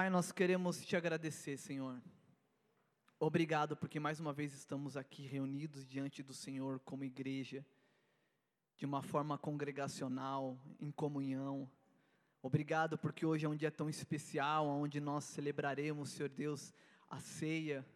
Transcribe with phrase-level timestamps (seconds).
[0.00, 2.00] Pai, nós queremos te agradecer, Senhor.
[3.18, 7.62] Obrigado porque mais uma vez estamos aqui reunidos diante do Senhor como igreja,
[8.78, 11.70] de uma forma congregacional, em comunhão.
[12.40, 16.72] Obrigado porque hoje é um dia tão especial, onde nós celebraremos, Senhor Deus,
[17.06, 17.86] a ceia,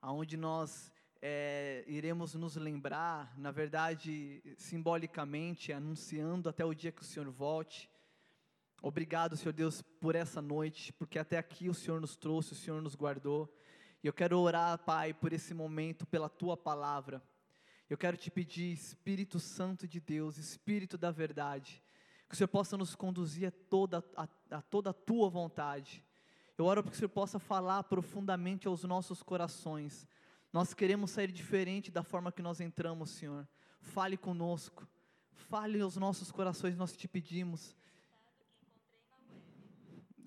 [0.00, 7.04] aonde nós é, iremos nos lembrar, na verdade, simbolicamente, anunciando até o dia que o
[7.04, 7.90] Senhor volte.
[8.82, 12.80] Obrigado, Senhor Deus, por essa noite, porque até aqui o Senhor nos trouxe, o Senhor
[12.82, 13.52] nos guardou.
[14.02, 17.22] E eu quero orar, Pai, por esse momento, pela tua palavra.
[17.88, 21.82] Eu quero te pedir, Espírito Santo de Deus, Espírito da verdade,
[22.28, 26.04] que o Senhor possa nos conduzir a toda a, a toda a tua vontade.
[26.58, 30.06] Eu oro para que o Senhor possa falar profundamente aos nossos corações.
[30.52, 33.46] Nós queremos sair diferente da forma que nós entramos, Senhor.
[33.80, 34.86] Fale conosco.
[35.32, 37.76] Fale aos nossos corações, nós te pedimos.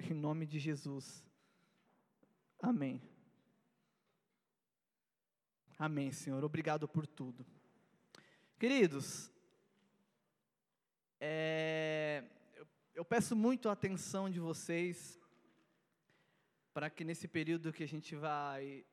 [0.02, 1.24] Em nome de Jesus.
[2.62, 3.02] Amém.
[5.78, 6.44] Amém, Senhor.
[6.44, 7.46] Obrigado por tudo.
[8.58, 9.30] Queridos,
[11.20, 12.24] é,
[12.56, 15.20] eu, eu peço muito a atenção de vocês
[16.74, 18.86] para que nesse período que a gente vai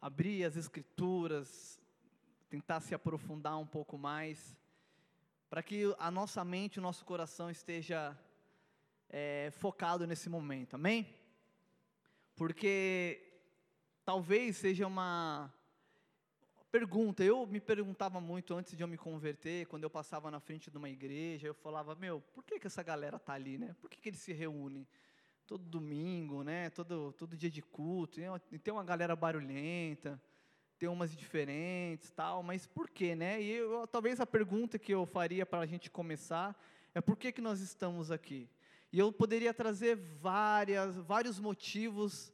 [0.00, 1.80] abrir as escrituras,
[2.48, 4.58] tentar se aprofundar um pouco mais,
[5.48, 8.18] para que a nossa mente, o nosso coração esteja
[9.10, 11.06] é, focado nesse momento, amém?
[12.36, 13.20] Porque
[14.04, 15.52] talvez seja uma
[16.70, 17.24] pergunta.
[17.24, 20.78] Eu me perguntava muito antes de eu me converter, quando eu passava na frente de
[20.78, 23.74] uma igreja, eu falava, meu, por que, que essa galera está ali, né?
[23.80, 24.86] Por que, que eles se reúnem?
[25.46, 26.70] Todo domingo, né?
[26.70, 28.20] Todo, todo dia de culto,
[28.52, 30.22] e tem uma galera barulhenta,
[30.78, 33.42] tem umas diferentes, tal, mas por quê, né?
[33.42, 36.56] E eu, talvez a pergunta que eu faria para a gente começar
[36.94, 38.48] é por que, que nós estamos aqui?
[38.92, 42.32] E eu poderia trazer várias, vários motivos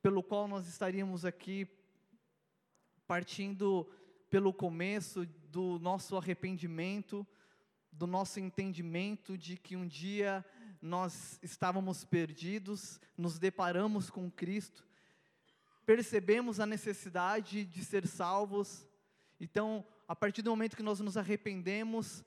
[0.00, 1.68] pelo qual nós estaríamos aqui
[3.06, 3.86] partindo
[4.30, 7.26] pelo começo do nosso arrependimento,
[7.92, 10.42] do nosso entendimento de que um dia
[10.80, 14.86] nós estávamos perdidos, nos deparamos com Cristo,
[15.84, 18.88] percebemos a necessidade de ser salvos.
[19.38, 22.24] Então, a partir do momento que nós nos arrependemos,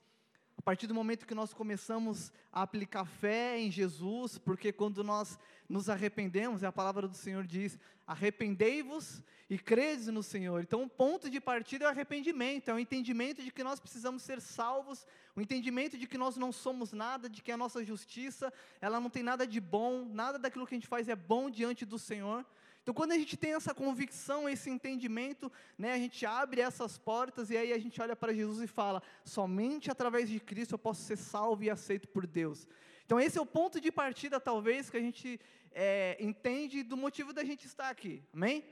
[0.63, 5.37] a partir do momento que nós começamos a aplicar fé em Jesus, porque quando nós
[5.67, 10.61] nos arrependemos, a palavra do Senhor diz: arrependei-vos e credes no Senhor.
[10.61, 14.21] Então, o ponto de partida é o arrependimento, é o entendimento de que nós precisamos
[14.21, 18.53] ser salvos, o entendimento de que nós não somos nada, de que a nossa justiça,
[18.79, 21.83] ela não tem nada de bom, nada daquilo que a gente faz é bom diante
[21.83, 22.45] do Senhor.
[22.83, 27.49] Então, quando a gente tem essa convicção, esse entendimento, né, a gente abre essas portas
[27.49, 31.01] e aí a gente olha para Jesus e fala: somente através de Cristo eu posso
[31.01, 32.67] ser salvo e aceito por Deus.
[33.05, 35.39] Então, esse é o ponto de partida, talvez, que a gente
[35.71, 38.21] é, entende do motivo da gente estar aqui.
[38.33, 38.65] Amém?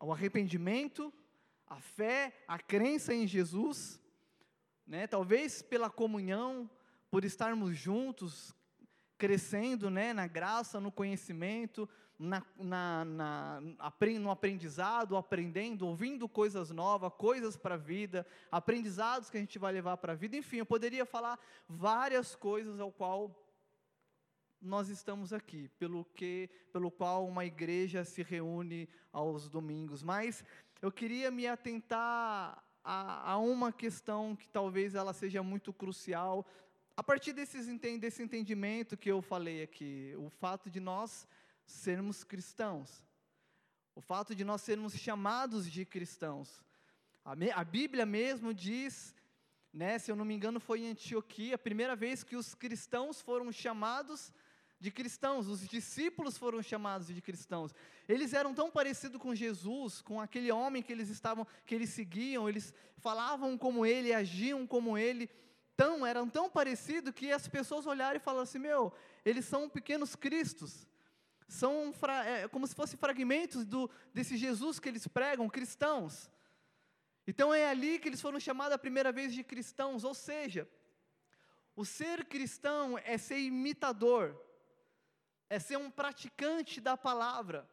[0.00, 1.12] O arrependimento,
[1.66, 4.00] a fé, a crença em Jesus,
[4.86, 6.70] né, talvez pela comunhão,
[7.10, 8.54] por estarmos juntos,
[9.18, 13.60] crescendo né, na graça, no conhecimento, na, na, na,
[14.20, 19.72] no aprendizado, aprendendo, ouvindo coisas novas, coisas para a vida, aprendizados que a gente vai
[19.72, 23.44] levar para a vida, enfim, eu poderia falar várias coisas ao qual
[24.60, 30.44] nós estamos aqui, pelo que, pelo qual uma igreja se reúne aos domingos, mas
[30.82, 36.44] eu queria me atentar a, a uma questão que talvez ela seja muito crucial,
[36.96, 37.68] a partir desses,
[38.00, 41.28] desse entendimento que eu falei aqui, o fato de nós
[41.70, 43.02] sermos cristãos.
[43.94, 46.62] O fato de nós sermos chamados de cristãos.
[47.24, 49.14] A, me, a Bíblia mesmo diz,
[49.72, 53.20] né, se eu não me engano, foi em Antioquia, a primeira vez que os cristãos
[53.20, 54.32] foram chamados
[54.80, 57.74] de cristãos, os discípulos foram chamados de cristãos.
[58.08, 62.48] Eles eram tão parecidos com Jesus, com aquele homem que eles estavam, que eles seguiam,
[62.48, 65.28] eles falavam como ele, agiam como ele,
[65.76, 68.92] tão, eram tão parecidos que as pessoas olharam e falaram assim: "Meu,
[69.24, 70.87] eles são pequenos cristos"
[71.48, 71.94] são
[72.26, 76.30] é, como se fossem fragmentos do, desse Jesus que eles pregam, cristãos.
[77.26, 80.68] Então é ali que eles foram chamados a primeira vez de cristãos, ou seja,
[81.74, 84.38] o ser cristão é ser imitador,
[85.48, 87.68] é ser um praticante da palavra,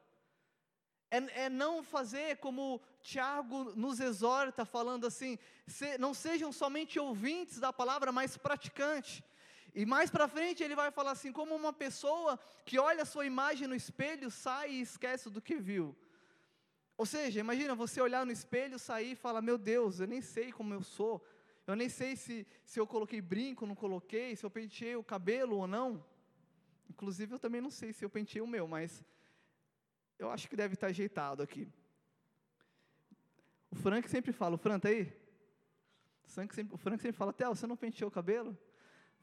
[1.12, 5.38] é, é não fazer como Tiago nos exorta, falando assim:
[5.68, 9.22] se, não sejam somente ouvintes da palavra, mas praticantes.
[9.76, 13.26] E mais para frente ele vai falar assim: como uma pessoa que olha a sua
[13.26, 15.94] imagem no espelho, sai e esquece do que viu.
[16.98, 20.50] Ou seja, imagina você olhar no espelho, sair e falar: Meu Deus, eu nem sei
[20.54, 21.22] como eu sou,
[21.68, 25.58] eu nem sei se, se eu coloquei brinco, não coloquei, se eu penteei o cabelo
[25.58, 26.04] ou não.
[26.90, 29.04] Inclusive, eu também não sei se eu penteei o meu, mas
[30.18, 31.68] eu acho que deve estar ajeitado aqui.
[33.70, 35.12] O Frank sempre fala, o Fran tá aí?
[36.24, 38.58] O Frank sempre, o Frank sempre fala, Theo, você não penteou o cabelo?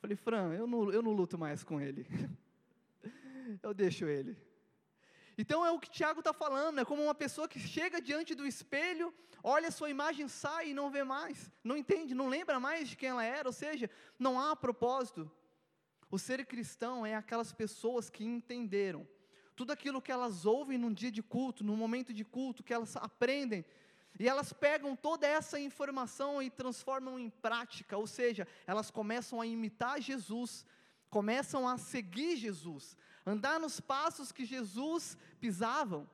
[0.02, 2.04] Falei, Fran, eu não, eu não luto mais com ele.
[3.62, 4.36] eu deixo ele.
[5.38, 8.44] Então é o que Tiago está falando, é como uma pessoa que chega diante do
[8.44, 9.14] espelho,
[9.44, 12.96] olha a sua imagem, sai e não vê mais, não entende, não lembra mais de
[12.96, 13.88] quem ela era, ou seja,
[14.18, 15.30] não há propósito.
[16.10, 19.06] O ser cristão é aquelas pessoas que entenderam
[19.54, 22.96] tudo aquilo que elas ouvem num dia de culto, num momento de culto, que elas
[22.96, 23.64] aprendem,
[24.18, 29.46] e elas pegam toda essa informação e transformam em prática, ou seja, elas começam a
[29.46, 30.66] imitar Jesus,
[31.08, 36.08] começam a seguir Jesus, andar nos passos que Jesus pisavam,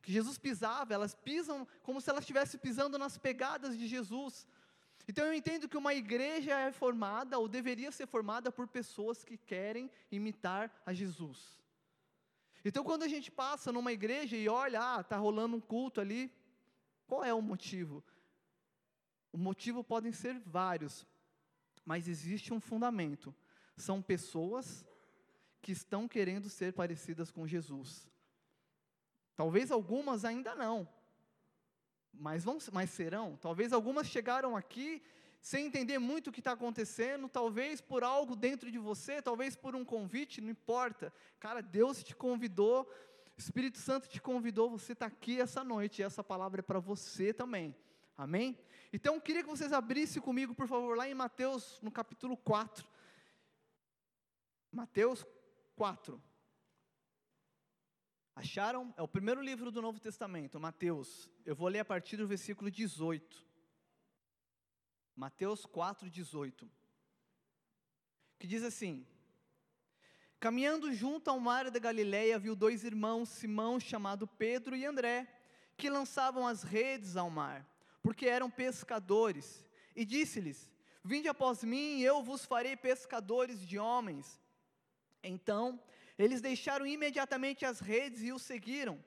[0.00, 4.46] que Jesus pisava, elas pisam como se elas estivessem pisando nas pegadas de Jesus.
[5.08, 9.36] Então eu entendo que uma igreja é formada, ou deveria ser formada, por pessoas que
[9.36, 11.60] querem imitar a Jesus.
[12.64, 16.30] Então quando a gente passa numa igreja e olha, ah, está rolando um culto ali,
[17.06, 18.02] qual é o motivo?
[19.32, 21.06] O motivo podem ser vários,
[21.84, 23.34] mas existe um fundamento.
[23.76, 24.86] São pessoas
[25.60, 28.06] que estão querendo ser parecidas com Jesus.
[29.34, 30.88] Talvez algumas ainda não,
[32.12, 33.36] mas, vão, mas serão.
[33.36, 35.02] Talvez algumas chegaram aqui
[35.40, 39.74] sem entender muito o que está acontecendo, talvez por algo dentro de você, talvez por
[39.74, 41.12] um convite, não importa.
[41.38, 42.90] Cara, Deus te convidou,
[43.36, 47.32] Espírito Santo te convidou, você está aqui essa noite, e essa palavra é para você
[47.32, 47.74] também.
[48.16, 48.58] Amém?
[48.92, 52.86] Então, eu queria que vocês abrissem comigo, por favor, lá em Mateus, no capítulo 4.
[54.70, 55.26] Mateus
[55.74, 56.22] 4.
[58.36, 58.92] Acharam?
[58.96, 61.30] É o primeiro livro do Novo Testamento, Mateus.
[61.44, 63.44] Eu vou ler a partir do versículo 18.
[65.14, 66.70] Mateus 4, 18.
[68.38, 69.06] Que diz assim:
[70.44, 75.26] Caminhando junto ao mar da Galileia, viu dois irmãos, Simão, chamado Pedro, e André,
[75.74, 77.66] que lançavam as redes ao mar,
[78.02, 79.64] porque eram pescadores.
[79.96, 80.70] E disse-lhes:
[81.02, 84.38] Vinde após mim, e eu vos farei pescadores de homens.
[85.22, 85.80] Então,
[86.18, 89.02] eles deixaram imediatamente as redes e o seguiram.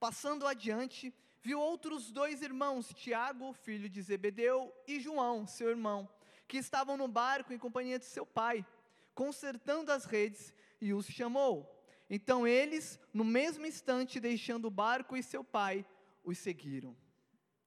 [0.00, 6.10] Passando adiante, viu outros dois irmãos, Tiago, filho de Zebedeu, e João, seu irmão,
[6.48, 8.66] que estavam no barco em companhia de seu pai,
[9.14, 11.76] consertando as redes, e os chamou.
[12.08, 15.86] Então eles, no mesmo instante, deixando o barco e seu pai,
[16.24, 16.96] os seguiram.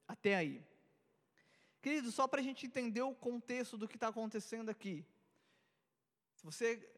[0.06, 0.62] Até aí.
[1.80, 5.04] Querido, só para a gente entender o contexto do que está acontecendo aqui.
[6.34, 6.90] Se você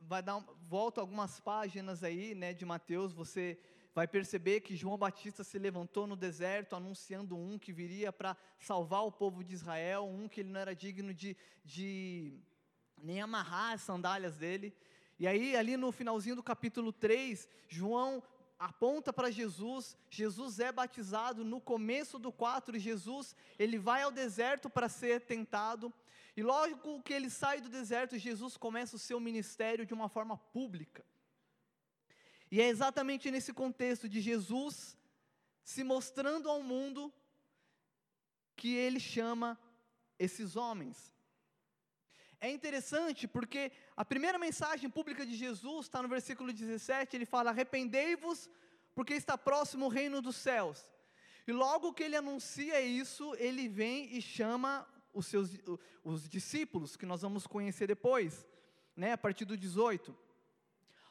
[0.00, 0.38] vai dar
[0.68, 3.58] volta algumas páginas aí, né, de Mateus, você
[3.94, 9.04] vai perceber que João Batista se levantou no deserto anunciando um que viria para salvar
[9.04, 12.36] o povo de Israel, um que ele não era digno de, de
[12.98, 14.76] nem amarrar as sandálias dele.
[15.18, 18.22] E aí, ali no finalzinho do capítulo 3, João
[18.58, 24.70] aponta para Jesus, Jesus é batizado no começo do 4, Jesus, ele vai ao deserto
[24.70, 25.92] para ser tentado,
[26.36, 30.36] e logo que ele sai do deserto, Jesus começa o seu ministério de uma forma
[30.36, 31.04] pública.
[32.50, 34.96] E é exatamente nesse contexto de Jesus
[35.62, 37.12] se mostrando ao mundo
[38.56, 39.58] que ele chama
[40.18, 41.13] esses homens.
[42.40, 47.50] É interessante porque a primeira mensagem pública de Jesus está no versículo 17, ele fala:
[47.50, 48.50] Arrependei-vos,
[48.94, 50.90] porque está próximo o reino dos céus.
[51.46, 55.50] E logo que ele anuncia isso, ele vem e chama os seus
[56.02, 58.46] os discípulos, que nós vamos conhecer depois,
[58.96, 60.16] né, a partir do 18.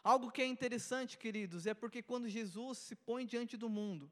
[0.03, 4.11] Algo que é interessante, queridos, é porque quando Jesus se põe diante do mundo,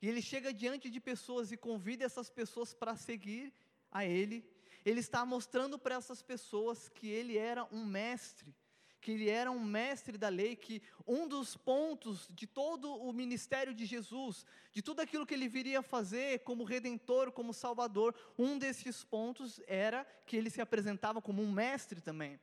[0.00, 3.52] e ele chega diante de pessoas e convida essas pessoas para seguir
[3.90, 4.44] a ele,
[4.84, 8.54] ele está mostrando para essas pessoas que ele era um mestre,
[9.00, 13.74] que ele era um mestre da lei, que um dos pontos de todo o ministério
[13.74, 19.02] de Jesus, de tudo aquilo que ele viria fazer como redentor, como salvador, um desses
[19.02, 22.38] pontos era que ele se apresentava como um mestre também.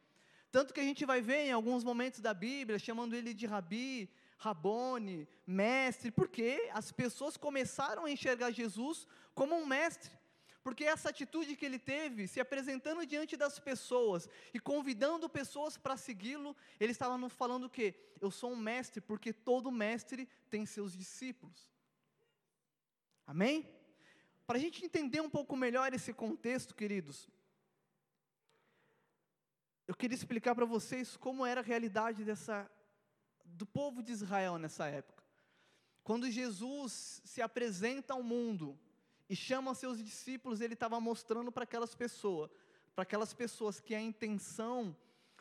[0.51, 4.09] Tanto que a gente vai ver em alguns momentos da Bíblia, chamando ele de rabi,
[4.37, 10.18] rabone, mestre, porque as pessoas começaram a enxergar Jesus como um mestre.
[10.69, 15.97] Porque essa atitude que ele teve, se apresentando diante das pessoas e convidando pessoas para
[15.97, 17.95] segui-lo, ele estava falando o quê?
[18.21, 21.73] Eu sou um mestre, porque todo mestre tem seus discípulos.
[23.25, 23.67] Amém?
[24.45, 27.27] Para a gente entender um pouco melhor esse contexto, queridos,
[29.87, 32.69] eu queria explicar para vocês como era a realidade dessa,
[33.43, 35.23] do povo de Israel nessa época.
[36.03, 38.79] Quando Jesus se apresenta ao mundo
[39.29, 42.49] e chama seus discípulos, ele estava mostrando para aquelas pessoas,
[42.95, 44.95] para aquelas pessoas que a intenção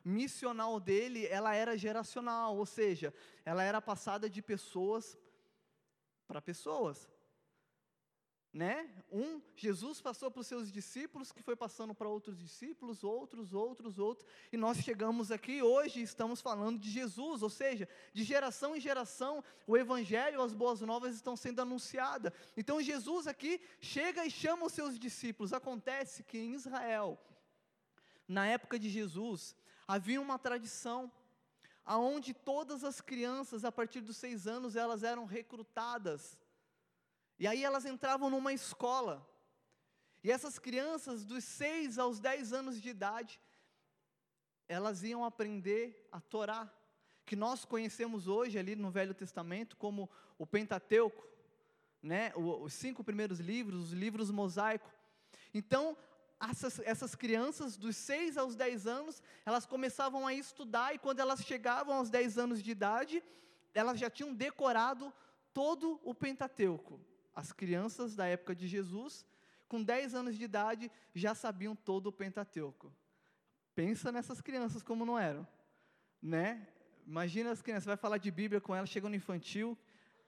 [0.05, 3.13] missional dele, ela era geracional, ou seja,
[3.45, 5.19] ela era passada de pessoas
[6.27, 7.09] para pessoas.
[8.59, 8.91] Né?
[9.13, 14.01] Um, Jesus passou para os seus discípulos, que foi passando para outros discípulos, outros, outros,
[14.01, 18.81] outros, e nós chegamos aqui hoje estamos falando de Jesus, ou seja, de geração em
[18.81, 22.33] geração, o Evangelho, as boas novas estão sendo anunciadas.
[22.57, 25.53] Então Jesus aqui chega e chama os seus discípulos.
[25.53, 27.17] Acontece que em Israel,
[28.27, 29.55] na época de Jesus,
[29.87, 31.13] havia uma tradição
[31.85, 36.37] aonde todas as crianças a partir dos seis anos elas eram recrutadas
[37.39, 39.27] e aí elas entravam numa escola.
[40.23, 43.41] E essas crianças, dos 6 aos 10 anos de idade,
[44.69, 46.71] elas iam aprender a Torá,
[47.25, 51.27] que nós conhecemos hoje ali no Velho Testamento como o Pentateuco,
[52.03, 52.33] né?
[52.35, 54.93] os cinco primeiros livros, os livros mosaicos.
[55.55, 55.97] Então,
[56.41, 61.41] essas, essas crianças, dos 6 aos 10 anos, elas começavam a estudar, e quando elas
[61.41, 63.23] chegavam aos 10 anos de idade,
[63.75, 65.13] elas já tinham decorado
[65.53, 67.01] todo o Pentateuco.
[67.39, 69.25] As crianças da época de Jesus,
[69.69, 72.93] com 10 anos de idade, já sabiam todo o Pentateuco.
[73.77, 75.47] Pensa nessas crianças como não eram,
[76.21, 76.67] né?
[77.07, 79.79] Imagina as crianças, vai falar de Bíblia com elas, chegam no infantil.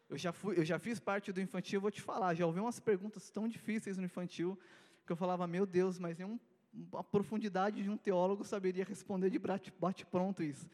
[0.09, 2.79] Eu já, fui, eu já fiz parte do infantil, vou te falar, já ouvi umas
[2.79, 4.57] perguntas tão difíceis no infantil,
[5.05, 6.39] que eu falava, meu Deus, mas nem
[6.93, 9.39] uma profundidade de um teólogo saberia responder de
[9.81, 10.71] bate-pronto isso.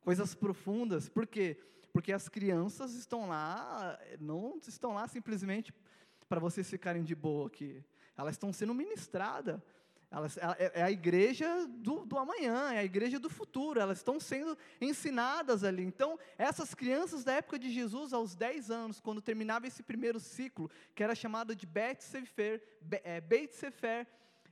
[0.00, 1.58] Coisas profundas, por quê?
[1.74, 1.81] Porque
[2.14, 5.72] as crianças estão lá, não estão lá simplesmente
[6.28, 7.84] para vocês ficarem de boa aqui.
[8.16, 9.60] Elas estão sendo ministradas.
[10.10, 14.20] Elas, é, é a igreja do, do amanhã, é a igreja do futuro, elas estão
[14.20, 15.82] sendo ensinadas ali.
[15.82, 20.70] Então, essas crianças da época de Jesus, aos 10 anos, quando terminava esse primeiro ciclo,
[20.94, 22.62] que era chamado de Bet Sefer,
[23.04, 24.06] é, Beit Sefer,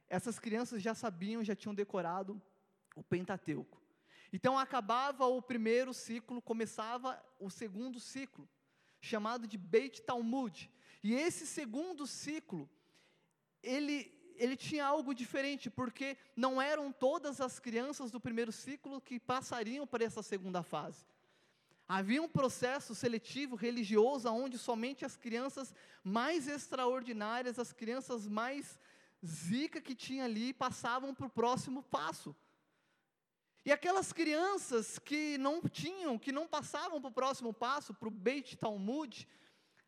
[0.09, 2.41] essas crianças já sabiam, já tinham decorado
[2.97, 3.80] o Pentateuco.
[4.33, 8.49] Então acabava o primeiro ciclo, começava o segundo ciclo,
[9.01, 10.71] chamado de Beit Talmud.
[11.03, 12.69] E esse segundo ciclo,
[13.63, 19.19] ele, ele tinha algo diferente, porque não eram todas as crianças do primeiro ciclo que
[19.19, 21.05] passariam para essa segunda fase.
[21.89, 28.79] Havia um processo seletivo religioso onde somente as crianças mais extraordinárias, as crianças mais
[29.27, 32.35] zica que tinha ali, passavam para o próximo passo.
[33.65, 38.11] E aquelas crianças que não tinham, que não passavam para o próximo passo, para o
[38.11, 39.29] Beit Talmud,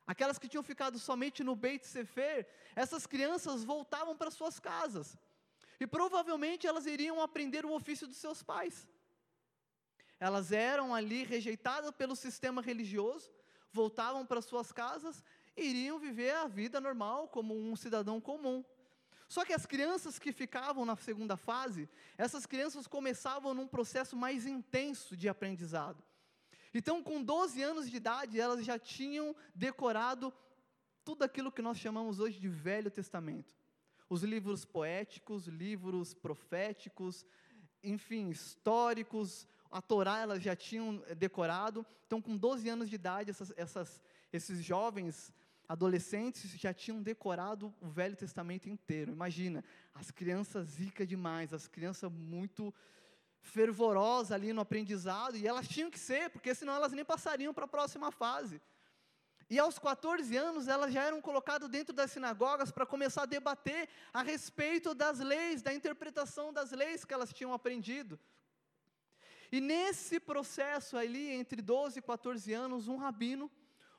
[0.06, 5.16] aquelas que tinham ficado somente no Beit Sefer, essas crianças voltavam para suas casas.
[5.80, 8.86] E provavelmente elas iriam aprender o ofício dos seus pais.
[10.20, 13.30] Elas eram ali rejeitadas pelo sistema religioso,
[13.72, 15.24] voltavam para suas casas
[15.56, 18.64] e iriam viver a vida normal como um cidadão comum.
[19.32, 24.44] Só que as crianças que ficavam na segunda fase, essas crianças começavam num processo mais
[24.44, 26.04] intenso de aprendizado.
[26.74, 30.30] Então, com 12 anos de idade, elas já tinham decorado
[31.02, 33.56] tudo aquilo que nós chamamos hoje de Velho Testamento.
[34.06, 37.24] Os livros poéticos, livros proféticos,
[37.82, 41.86] enfim, históricos, a Torá elas já tinham decorado.
[42.06, 45.32] Então, com 12 anos de idade, essas, essas, esses jovens
[45.68, 49.12] adolescentes já tinham decorado o Velho Testamento inteiro.
[49.12, 49.64] Imagina,
[49.94, 52.74] as crianças zica demais, as crianças muito
[53.40, 57.64] fervorosas ali no aprendizado, e elas tinham que ser, porque senão elas nem passariam para
[57.64, 58.60] a próxima fase.
[59.50, 63.88] E aos 14 anos, elas já eram colocadas dentro das sinagogas para começar a debater
[64.12, 68.18] a respeito das leis, da interpretação das leis que elas tinham aprendido.
[69.50, 73.50] E nesse processo ali, entre 12 e 14 anos, um rabino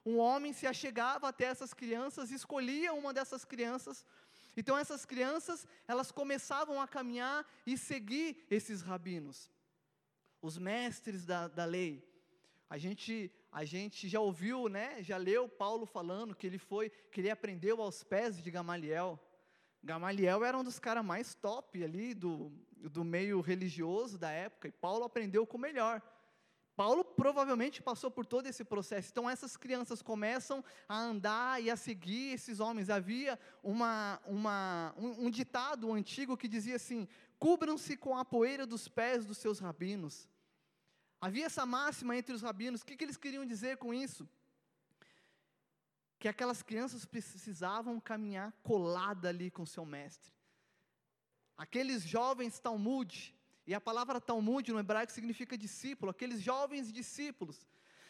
[0.05, 4.05] um homem se achegava até essas crianças, escolhia uma dessas crianças.
[4.55, 9.49] Então essas crianças, elas começavam a caminhar e seguir esses rabinos,
[10.41, 12.03] os mestres da, da lei.
[12.69, 17.21] A gente, a gente já ouviu, né, já leu Paulo falando que ele foi, que
[17.21, 19.19] ele aprendeu aos pés de Gamaliel.
[19.81, 24.71] Gamaliel era um dos caras mais top ali do, do meio religioso da época, e
[24.71, 26.01] Paulo aprendeu com o melhor.
[26.75, 29.09] Paulo provavelmente passou por todo esse processo.
[29.11, 32.89] Então, essas crianças começam a andar e a seguir esses homens.
[32.89, 38.87] Havia uma, uma, um, um ditado antigo que dizia assim: cubram-se com a poeira dos
[38.87, 40.27] pés dos seus rabinos.
[41.21, 42.81] Havia essa máxima entre os rabinos.
[42.81, 44.27] O que, que eles queriam dizer com isso?
[46.17, 50.33] Que aquelas crianças precisavam caminhar colada ali com seu mestre.
[51.55, 53.33] Aqueles jovens Talmud,
[53.65, 57.65] e a palavra Talmud no hebraico significa discípulo, aqueles jovens discípulos.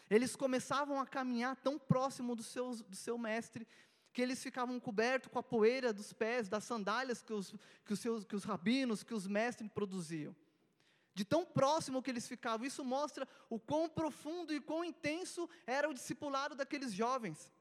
[0.10, 3.67] Eles começavam a caminhar tão próximo do seu, do seu mestre,
[4.12, 7.55] que eles ficavam cobertos com a poeira dos pés, das sandálias que os,
[7.86, 10.36] que os, seus, que os rabinos, que os mestres produziam.
[11.15, 12.65] de tão próximo que eles ficavam.
[12.65, 17.53] Isso mostra o quão profundo e quão intenso era o discipulado daqueles jovens.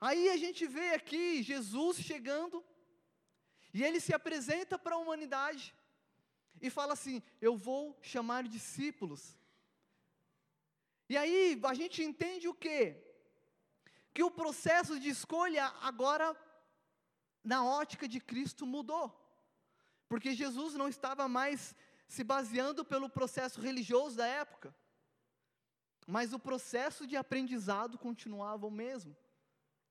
[0.00, 2.64] Aí a gente vê aqui Jesus chegando,
[3.72, 5.74] e ele se apresenta para a humanidade,
[6.60, 9.36] e fala assim: Eu vou chamar discípulos.
[11.08, 13.02] E aí a gente entende o quê?
[14.12, 16.36] Que o processo de escolha agora,
[17.42, 19.14] na ótica de Cristo, mudou.
[20.08, 21.74] Porque Jesus não estava mais
[22.08, 24.74] se baseando pelo processo religioso da época,
[26.06, 29.14] mas o processo de aprendizado continuava o mesmo,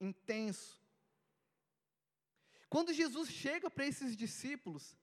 [0.00, 0.82] intenso.
[2.68, 4.96] Quando Jesus chega para esses discípulos,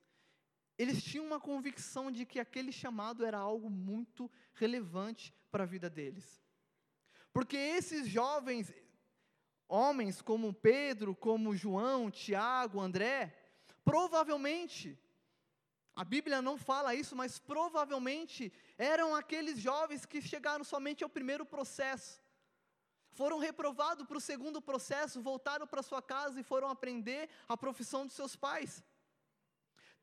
[0.78, 5.88] eles tinham uma convicção de que aquele chamado era algo muito relevante para a vida
[5.88, 6.42] deles.
[7.32, 8.72] Porque esses jovens,
[9.68, 13.34] homens como Pedro, como João, Tiago, André,
[13.84, 14.98] provavelmente
[15.94, 21.46] a Bíblia não fala isso, mas provavelmente eram aqueles jovens que chegaram somente ao primeiro
[21.46, 22.20] processo.
[23.18, 28.04] Foram reprovados para o segundo processo, voltaram para sua casa e foram aprender a profissão
[28.06, 28.72] dos seus pais.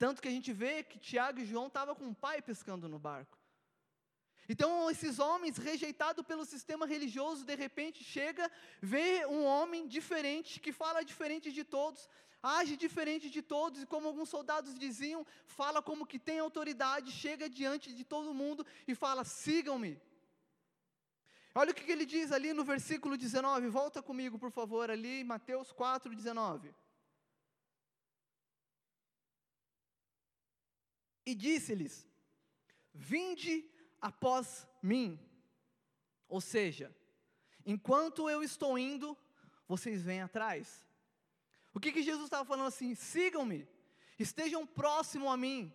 [0.04, 2.98] Tanto que a gente vê que Tiago e João estavam com o pai pescando no
[2.98, 3.38] barco.
[4.50, 8.52] Então, esses homens, rejeitados pelo sistema religioso, de repente chega,
[8.82, 12.10] vê um homem diferente, que fala diferente de todos,
[12.42, 17.48] age diferente de todos, e como alguns soldados diziam, fala como que tem autoridade, chega
[17.48, 19.94] diante de todo mundo e fala: sigam-me.
[21.56, 25.72] Olha o que, ele diz ali no versículo 19, volta comigo, por favor, ali, Mateus
[25.72, 26.74] 4, 19.
[31.26, 32.08] E disse-lhes:
[32.94, 33.70] Vinde
[34.02, 35.20] após mim.
[36.28, 36.94] Ou seja,
[37.66, 39.16] enquanto eu estou indo,
[39.68, 40.86] vocês vêm atrás.
[41.74, 42.96] O que, que Jesus estava falando assim?
[42.96, 43.68] Sigam-me,
[44.20, 45.72] estejam próximo a mim,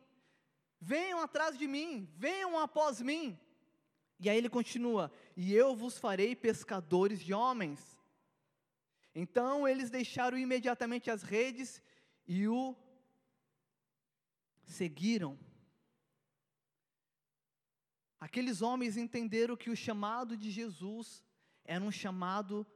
[0.80, 3.38] venham atrás de mim, venham após mim.
[4.20, 7.96] E aí ele continua: E eu vos farei pescadores de homens.
[9.14, 11.80] Então eles deixaram imediatamente as redes
[12.26, 12.74] e o
[14.64, 15.38] seguiram.
[18.18, 21.24] Aqueles homens entenderam que o chamado de Jesus
[21.64, 22.66] era um chamado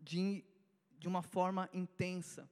[0.00, 0.42] de
[0.98, 2.50] de uma forma intensa.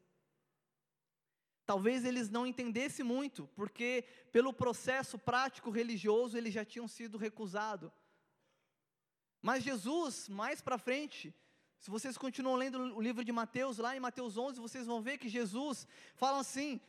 [1.64, 7.91] Talvez eles não entendessem muito, porque pelo processo prático religioso eles já tinham sido recusados.
[9.49, 11.33] Mas Jesus, mais para frente,
[11.79, 15.19] se vocês continuam lendo o livro de Mateus, lá em Mateus 11, vocês vão ver
[15.19, 16.81] que Jesus fala assim: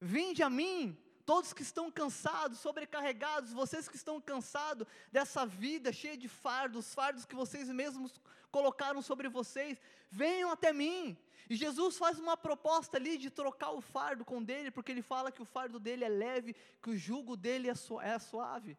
[0.00, 6.16] Vinde a mim, todos que estão cansados, sobrecarregados, vocês que estão cansados dessa vida cheia
[6.16, 8.20] de fardos, fardos que vocês mesmos
[8.52, 9.80] colocaram sobre vocês,
[10.12, 11.18] venham até mim.
[11.50, 15.32] E Jesus faz uma proposta ali de trocar o fardo com dele, porque ele fala
[15.32, 17.74] que o fardo dele é leve, que o jugo dele é,
[18.12, 18.78] é suave.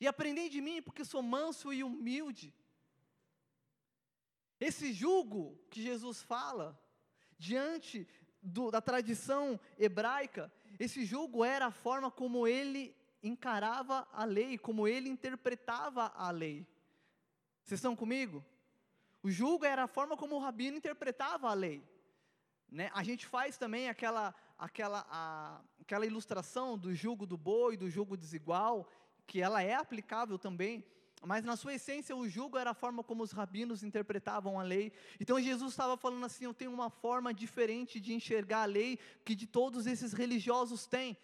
[0.00, 2.54] E aprendei de mim, porque sou manso e humilde.
[4.60, 6.78] Esse jugo que Jesus fala,
[7.38, 8.06] diante
[8.42, 14.86] do, da tradição hebraica, esse jugo era a forma como ele encarava a lei, como
[14.86, 16.66] ele interpretava a lei.
[17.62, 18.44] Vocês estão comigo?
[19.22, 21.82] O julgo era a forma como o rabino interpretava a lei.
[22.70, 22.90] Né?
[22.94, 28.16] A gente faz também aquela, aquela, a, aquela ilustração do jugo do boi, do jugo
[28.16, 28.88] desigual,
[29.26, 30.84] que ela é aplicável também,
[31.22, 34.92] mas na sua essência o jugo era a forma como os rabinos interpretavam a lei.
[35.18, 39.34] Então Jesus estava falando assim: eu tenho uma forma diferente de enxergar a lei que
[39.34, 41.16] de todos esses religiosos têm.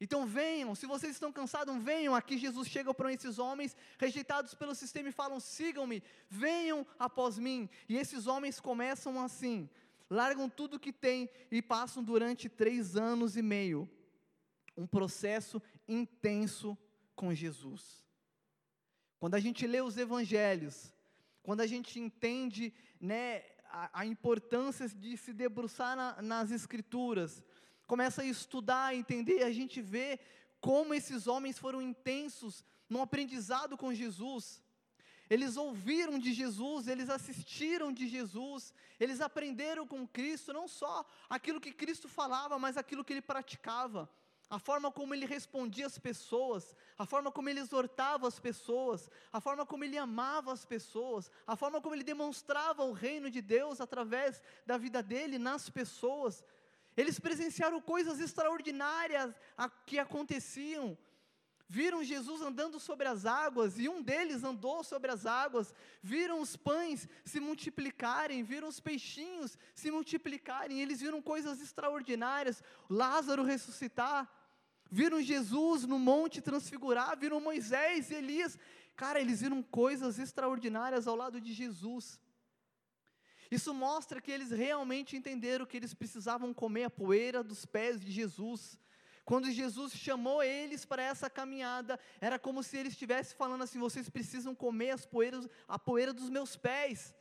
[0.00, 2.14] Então venham, se vocês estão cansados, venham.
[2.14, 7.68] Aqui Jesus chega para esses homens rejeitados pelo sistema e falam: sigam-me, venham após mim.
[7.88, 9.68] E esses homens começam assim,
[10.08, 13.88] largam tudo que têm e passam durante três anos e meio
[14.76, 16.76] um processo intenso
[17.14, 18.02] com Jesus.
[19.18, 20.92] Quando a gente lê os evangelhos,
[21.42, 27.42] quando a gente entende né, a, a importância de se debruçar na, nas escrituras,
[27.86, 30.18] começa a estudar, a entender, a gente vê
[30.60, 34.62] como esses homens foram intensos no aprendizado com Jesus.
[35.28, 41.60] Eles ouviram de Jesus, eles assistiram de Jesus, eles aprenderam com Cristo, não só aquilo
[41.60, 44.10] que Cristo falava, mas aquilo que ele praticava,
[44.52, 49.40] a forma como ele respondia às pessoas, a forma como ele exortava as pessoas, a
[49.40, 53.80] forma como ele amava as pessoas, a forma como ele demonstrava o reino de Deus
[53.80, 56.44] através da vida dele nas pessoas.
[56.94, 59.34] Eles presenciaram coisas extraordinárias
[59.86, 60.98] que aconteciam.
[61.66, 65.74] Viram Jesus andando sobre as águas, e um deles andou sobre as águas.
[66.02, 70.82] Viram os pães se multiplicarem, viram os peixinhos se multiplicarem.
[70.82, 72.62] Eles viram coisas extraordinárias.
[72.90, 74.30] Lázaro ressuscitar.
[74.92, 78.58] Viram Jesus no monte transfigurar, viram Moisés e Elias.
[78.94, 82.20] Cara, eles viram coisas extraordinárias ao lado de Jesus.
[83.50, 88.12] Isso mostra que eles realmente entenderam que eles precisavam comer a poeira dos pés de
[88.12, 88.78] Jesus.
[89.24, 94.10] Quando Jesus chamou eles para essa caminhada, era como se ele estivesse falando assim: vocês
[94.10, 97.14] precisam comer as poeiras, a poeira dos meus pés.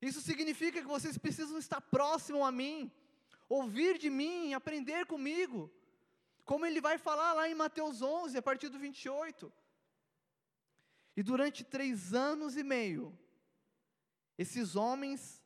[0.00, 2.90] Isso significa que vocês precisam estar próximo a mim,
[3.48, 5.68] ouvir de mim, aprender comigo.
[6.52, 9.50] Como ele vai falar lá em Mateus 11, a partir do 28.
[11.16, 13.18] E durante três anos e meio,
[14.36, 15.42] esses homens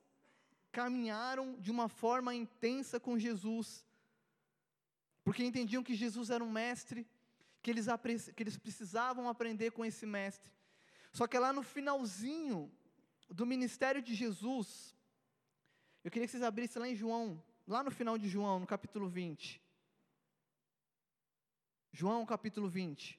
[0.73, 3.87] caminharam de uma forma intensa com Jesus,
[5.23, 7.07] porque entendiam que Jesus era um mestre,
[7.63, 7.87] que eles,
[8.35, 10.53] que eles precisavam aprender com esse mestre.
[11.13, 12.69] Só que lá no finalzinho
[13.29, 14.93] do ministério de Jesus,
[16.03, 19.09] eu queria que vocês abrissem lá em João, lá no final de João, no capítulo
[19.09, 19.65] 20.
[21.99, 23.19] João capítulo 20.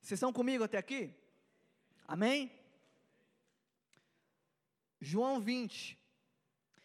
[0.00, 1.12] Vocês estão comigo até aqui?
[2.06, 2.52] Amém?
[5.00, 5.98] João 20.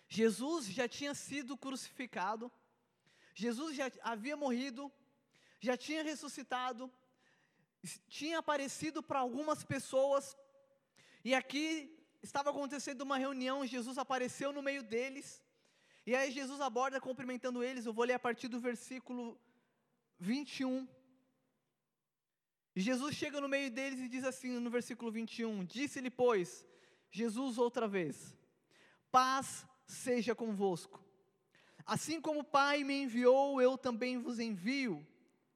[0.07, 2.51] Jesus já tinha sido crucificado,
[3.35, 4.91] Jesus já havia morrido,
[5.59, 6.91] já tinha ressuscitado,
[8.07, 10.35] tinha aparecido para algumas pessoas,
[11.23, 15.43] e aqui estava acontecendo uma reunião, Jesus apareceu no meio deles,
[16.09, 19.39] e aí Jesus aborda cumprimentando eles, eu vou ler a partir do versículo
[20.17, 20.87] 21.
[22.75, 26.65] E Jesus chega no meio deles e diz assim no versículo 21: Disse-lhe, pois,
[27.11, 28.35] Jesus outra vez:
[29.11, 30.99] Paz seja convosco.
[31.85, 35.05] Assim como o Pai me enviou, eu também vos envio.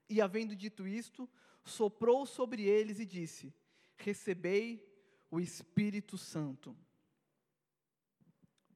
[0.08, 1.28] E havendo dito isto,
[1.66, 3.52] soprou sobre eles e disse:
[3.98, 4.88] Recebei
[5.32, 6.78] o Espírito Santo.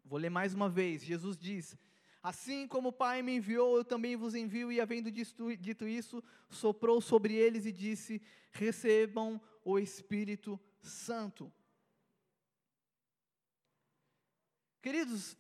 [0.08, 1.04] Vou ler mais uma vez.
[1.04, 1.78] Jesus diz:
[2.24, 4.72] Assim como o Pai me enviou, eu também vos envio.
[4.72, 11.52] E havendo dito isso, soprou sobre eles e disse: Recebam o Espírito Santo.
[14.82, 15.38] Queridos,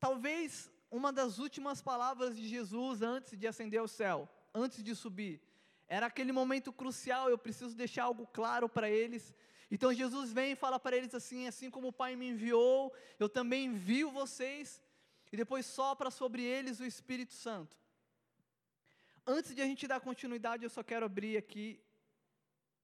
[0.00, 5.42] talvez uma das últimas palavras de Jesus antes de ascender ao céu, antes de subir,
[5.86, 7.28] era aquele momento crucial.
[7.28, 9.34] Eu preciso deixar algo claro para eles.
[9.70, 13.28] Então Jesus vem e fala para eles assim: Assim como o Pai me enviou, eu
[13.28, 14.82] também envio vocês
[15.32, 17.76] e depois sopra sobre eles o Espírito Santo.
[19.26, 21.80] Antes de a gente dar continuidade, eu só quero abrir aqui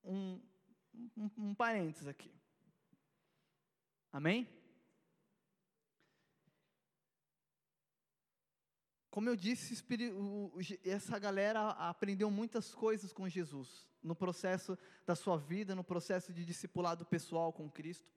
[0.03, 0.41] um,
[1.17, 2.33] um, um parênteses aqui.
[4.13, 4.49] Amém?
[9.13, 9.75] Como eu disse,
[10.83, 16.47] essa galera aprendeu muitas coisas com Jesus, no processo da sua vida, no processo de
[16.47, 18.11] discipulado pessoal com Cristo.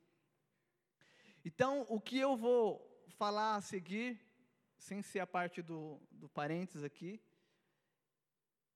[1.44, 4.18] Então, o que eu vou falar a seguir,
[4.78, 7.22] sem ser a parte do, do parênteses aqui,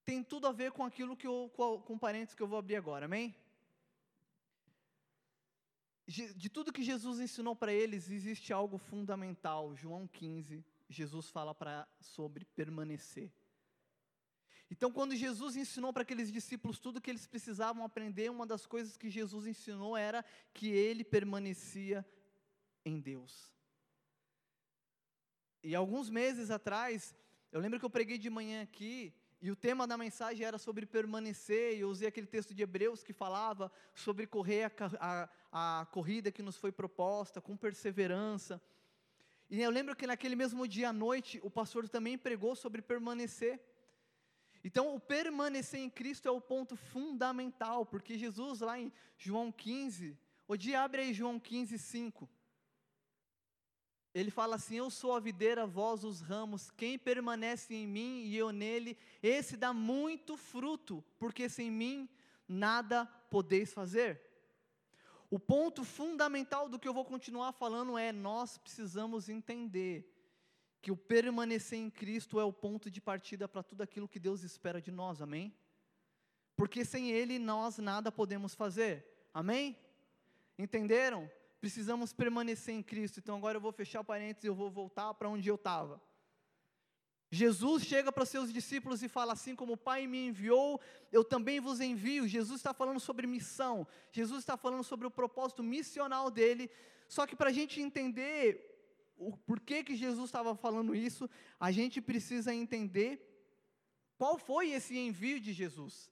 [0.03, 2.75] tem tudo a ver com aquilo que eu, com, com parênteses que eu vou abrir
[2.75, 3.33] agora, amém?
[6.05, 9.73] De tudo que Jesus ensinou para eles, existe algo fundamental.
[9.73, 13.31] João 15, Jesus fala para sobre permanecer.
[14.71, 18.97] Então, quando Jesus ensinou para aqueles discípulos tudo que eles precisavam aprender, uma das coisas
[18.97, 20.23] que Jesus ensinou era
[20.53, 22.05] que ele permanecia
[22.85, 23.51] em Deus.
[25.63, 27.15] E alguns meses atrás,
[27.51, 30.85] eu lembro que eu preguei de manhã aqui, e o tema da mensagem era sobre
[30.85, 35.85] permanecer, e eu usei aquele texto de Hebreus que falava sobre correr a, a, a
[35.87, 38.61] corrida que nos foi proposta, com perseverança.
[39.49, 43.59] E eu lembro que naquele mesmo dia à noite, o pastor também pregou sobre permanecer.
[44.63, 50.17] Então, o permanecer em Cristo é o ponto fundamental, porque Jesus, lá em João 15,
[50.47, 52.29] o dia abre aí João 15, 5.
[54.13, 58.35] Ele fala assim: Eu sou a videira, vós os ramos, quem permanece em mim e
[58.35, 62.09] eu nele, esse dá muito fruto, porque sem mim
[62.47, 64.28] nada podeis fazer.
[65.29, 70.15] O ponto fundamental do que eu vou continuar falando é: nós precisamos entender
[70.81, 74.43] que o permanecer em Cristo é o ponto de partida para tudo aquilo que Deus
[74.43, 75.53] espera de nós, amém?
[76.55, 79.77] Porque sem Ele nós nada podemos fazer, amém?
[80.57, 81.29] Entenderam?
[81.59, 83.19] precisamos permanecer em Cristo.
[83.19, 86.01] Então agora eu vou fechar parênteses e eu vou voltar para onde eu estava.
[87.31, 90.79] Jesus chega para os seus discípulos e fala assim: como o Pai me enviou,
[91.11, 92.27] eu também vos envio.
[92.27, 96.69] Jesus está falando sobre missão, Jesus está falando sobre o propósito missional dele.
[97.07, 98.65] Só que para a gente entender
[99.17, 103.25] o porquê que Jesus estava falando isso, a gente precisa entender
[104.17, 106.09] qual foi esse envio de Jesus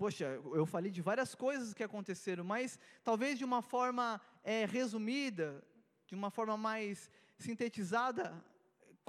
[0.00, 0.24] poxa,
[0.54, 5.62] eu falei de várias coisas que aconteceram, mas talvez de uma forma é, resumida,
[6.06, 8.42] de uma forma mais sintetizada,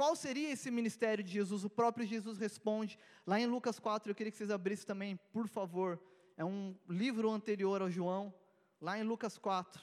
[0.02, 1.64] qual seria esse ministério de Jesus?
[1.64, 5.48] O próprio Jesus responde, lá em Lucas 4, eu queria que vocês abrissem também, por
[5.48, 6.02] favor.
[6.36, 8.34] É um livro anterior ao João,
[8.82, 9.80] lá em Lucas 4.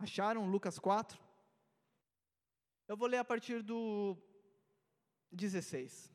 [0.00, 1.16] Acharam Lucas 4?
[2.88, 4.18] Eu vou ler a partir do
[5.30, 6.12] 16.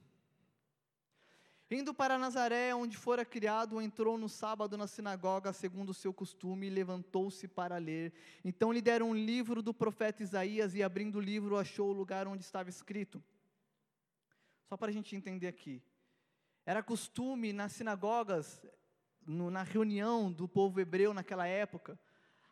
[1.74, 6.68] Indo para Nazaré, onde fora criado, entrou no sábado na sinagoga, segundo o seu costume,
[6.68, 8.12] e levantou-se para ler.
[8.44, 12.28] Então lhe deram um livro do profeta Isaías, e abrindo o livro, achou o lugar
[12.28, 13.24] onde estava escrito.
[14.68, 15.82] Só para a gente entender aqui.
[16.66, 18.62] Era costume nas sinagogas,
[19.26, 21.98] no, na reunião do povo hebreu naquela época,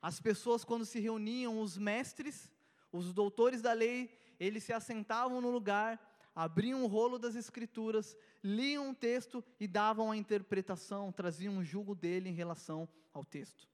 [0.01, 2.49] as pessoas, quando se reuniam, os mestres,
[2.89, 6.08] os doutores da lei, eles se assentavam no lugar
[6.43, 11.93] abriam o rolo das Escrituras, liam um texto e davam a interpretação, traziam um julgo
[11.93, 13.67] dele em relação ao texto.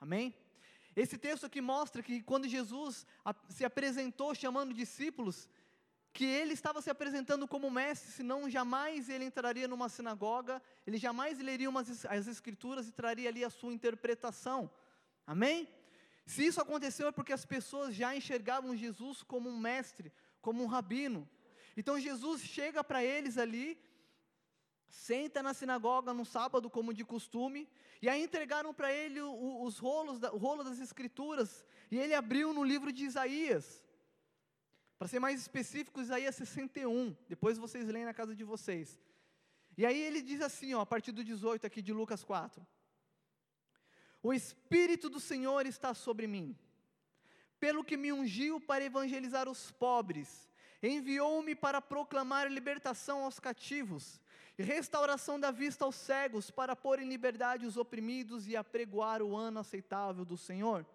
[0.00, 0.32] Amém?
[0.94, 3.04] Esse texto aqui mostra que quando Jesus
[3.48, 5.48] se apresentou chamando discípulos,
[6.12, 11.40] que ele estava se apresentando como mestre, senão jamais ele entraria numa sinagoga, ele jamais
[11.40, 14.70] leria umas, as escrituras e traria ali a sua interpretação.
[15.26, 15.68] Amém?
[16.24, 20.66] Se isso aconteceu é porque as pessoas já enxergavam Jesus como um mestre, como um
[20.66, 21.28] rabino.
[21.76, 23.78] Então Jesus chega para eles ali,
[24.88, 27.68] senta na sinagoga no sábado, como de costume,
[28.00, 32.64] e aí entregaram para ele os rolos, o rolo das escrituras, e ele abriu no
[32.64, 33.84] livro de Isaías.
[34.98, 37.14] Para ser mais específico, Isaías 61.
[37.28, 38.98] Depois vocês leem na casa de vocês.
[39.76, 42.66] E aí ele diz assim, ó, a partir do 18 aqui de Lucas 4.
[44.22, 46.58] O Espírito do Senhor está sobre mim,
[47.60, 50.48] pelo que me ungiu para evangelizar os pobres,
[50.86, 54.20] enviou-me para proclamar libertação aos cativos,
[54.58, 59.60] restauração da vista aos cegos, para pôr em liberdade os oprimidos e apregoar o ano
[59.60, 60.86] aceitável do Senhor.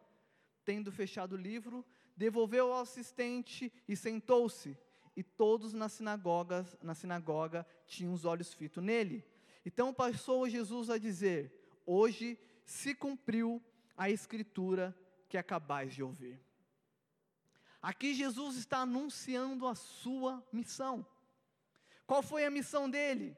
[0.64, 4.78] Tendo fechado o livro, devolveu ao assistente e sentou-se.
[5.16, 9.26] E todos na sinagoga, na sinagoga tinham os olhos fitos nele.
[9.66, 11.52] Então passou Jesus a dizer:
[11.86, 13.62] Hoje se cumpriu
[13.98, 14.96] a escritura
[15.28, 16.40] que acabais de ouvir.
[17.82, 21.06] Aqui Jesus está anunciando a sua missão.
[22.06, 23.36] Qual foi a missão dele?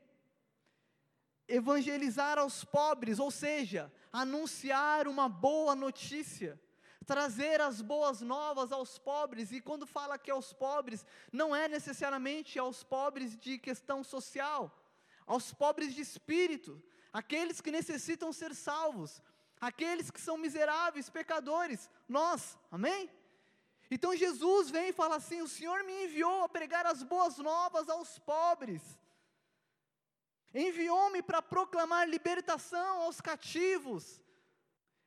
[1.47, 6.60] Evangelizar aos pobres, ou seja, anunciar uma boa notícia,
[7.06, 12.60] trazer as boas novas aos pobres, e quando fala que aos pobres, não é necessariamente
[12.60, 14.77] aos pobres de questão social,
[15.25, 16.82] aos pobres de espírito,
[17.13, 19.21] aqueles que necessitam ser salvos,
[19.62, 23.10] aqueles que são miseráveis, pecadores, nós, amém?
[23.93, 27.88] Então Jesus vem e fala assim: O Senhor me enviou a pregar as boas novas
[27.88, 28.82] aos pobres,
[30.51, 34.19] enviou-me para proclamar libertação aos cativos,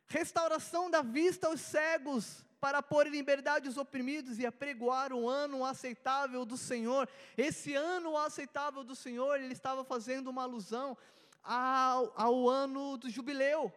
[0.07, 5.65] restauração da vista aos cegos, para pôr em liberdade os oprimidos e apregoar o ano
[5.65, 7.09] aceitável do Senhor.
[7.37, 10.97] Esse ano aceitável do Senhor, ele estava fazendo uma alusão
[11.43, 13.73] ao, ao ano do jubileu,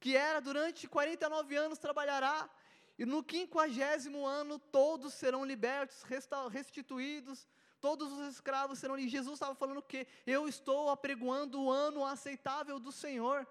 [0.00, 2.50] que era durante 49 anos trabalhará
[2.98, 6.02] e no quinquagésimo ano todos serão libertos,
[6.50, 7.48] restituídos,
[7.80, 8.96] todos os escravos serão.
[8.96, 10.06] E Jesus estava falando o quê?
[10.26, 13.46] Eu estou apregoando o ano aceitável do Senhor.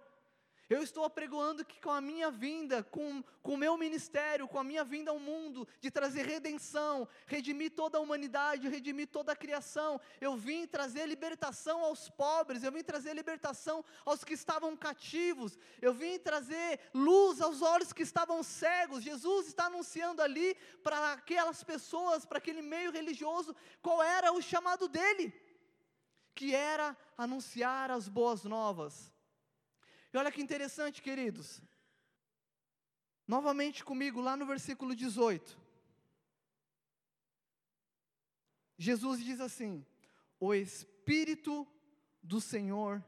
[0.69, 4.63] Eu estou apregoando que com a minha vinda, com, com o meu ministério, com a
[4.63, 9.99] minha vinda ao mundo, de trazer redenção, redimir toda a humanidade, redimir toda a criação,
[10.21, 15.93] eu vim trazer libertação aos pobres, eu vim trazer libertação aos que estavam cativos, eu
[15.93, 19.03] vim trazer luz aos olhos que estavam cegos.
[19.03, 24.87] Jesus está anunciando ali para aquelas pessoas, para aquele meio religioso, qual era o chamado
[24.87, 25.33] dele,
[26.33, 29.12] que era anunciar as boas novas
[30.13, 31.59] e olha que interessante, queridos.
[33.27, 35.59] Novamente comigo, lá no versículo 18.
[38.77, 39.83] Jesus diz assim:
[40.39, 41.67] O Espírito
[42.21, 43.03] do Senhor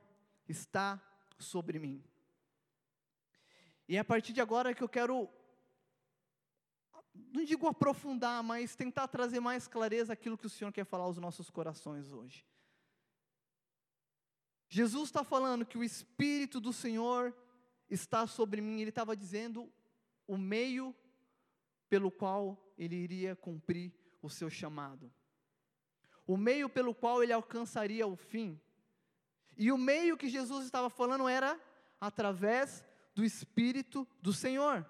[0.47, 0.99] está
[1.37, 2.03] sobre mim.
[3.87, 5.29] E é a partir de agora que eu quero,
[7.13, 11.17] não digo aprofundar, mas tentar trazer mais clareza aquilo que o Senhor quer falar aos
[11.17, 12.43] nossos corações hoje.
[14.67, 17.35] Jesus está falando que o Espírito do Senhor
[17.89, 19.71] está sobre mim, ele estava dizendo
[20.27, 20.95] o meio
[21.89, 25.11] pelo qual ele iria cumprir o seu chamado,
[26.25, 28.59] o meio pelo qual ele alcançaria o fim.
[29.55, 31.59] E o meio que Jesus estava falando era
[32.01, 34.85] através do Espírito do Senhor.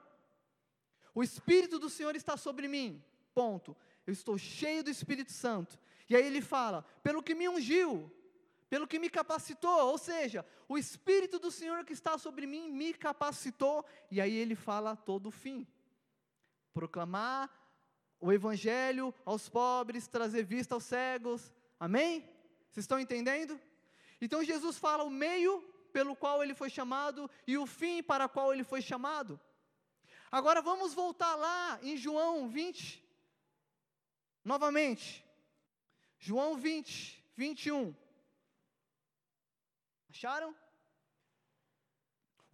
[1.14, 3.76] O Espírito do Senhor está sobre mim, ponto.
[4.08, 5.78] Eu estou cheio do Espírito Santo.
[6.10, 8.12] E aí ele fala: pelo que me ungiu,
[8.70, 12.94] pelo que me capacitou, ou seja, o Espírito do Senhor que está sobre mim me
[12.94, 15.68] capacitou, e aí ele fala todo o fim.
[16.74, 17.50] Proclamar
[18.20, 21.52] o evangelho aos pobres, trazer vista aos cegos.
[21.80, 22.22] Amém?
[22.72, 23.60] Vocês estão entendendo?
[24.20, 25.62] Então Jesus fala o meio
[25.94, 29.40] pelo qual ele foi chamado e o fim para qual ele foi chamado.
[30.32, 33.04] Agora vamos voltar lá em João 20.
[34.44, 35.24] Novamente.
[36.20, 37.96] João 20, 21.
[40.16, 40.56] Acharam?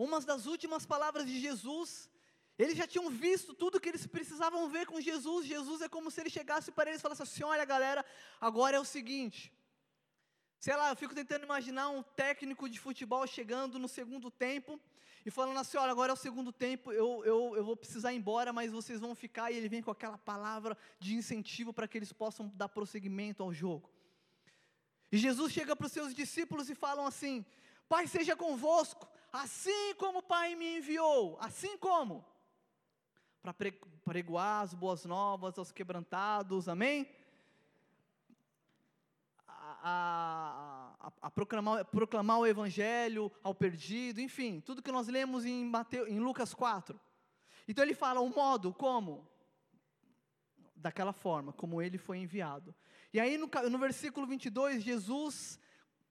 [0.05, 2.09] Umas das últimas palavras de Jesus
[2.61, 5.47] eles já tinham visto tudo que eles precisavam ver com Jesus.
[5.47, 8.05] Jesus é como se ele chegasse para eles e falasse assim: Olha, galera,
[8.39, 9.51] agora é o seguinte.
[10.59, 14.79] Sei lá, eu fico tentando imaginar um técnico de futebol chegando no segundo tempo
[15.25, 18.17] e falando assim: Olha, agora é o segundo tempo, eu, eu, eu vou precisar ir
[18.17, 19.49] embora, mas vocês vão ficar.
[19.49, 23.51] E ele vem com aquela palavra de incentivo para que eles possam dar prosseguimento ao
[23.51, 23.89] jogo.
[25.11, 27.45] E Jesus chega para os seus discípulos e falam assim:
[27.89, 32.25] Pai seja convosco, assim como o Pai me enviou, assim como
[33.41, 33.55] para
[34.05, 37.09] pregoar as boas novas aos quebrantados, amém?
[39.47, 45.65] A, a, a, proclamar, proclamar o evangelho ao perdido, enfim, tudo que nós lemos em,
[45.65, 46.99] Mateus, em Lucas 4.
[47.67, 49.27] Então ele fala o modo, como?
[50.75, 52.75] Daquela forma, como ele foi enviado.
[53.13, 55.59] E aí no, no versículo 22, Jesus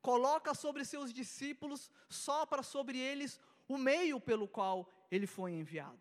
[0.02, 5.98] coloca sobre seus discípulos, sopra sobre eles o meio pelo qual ele foi enviado.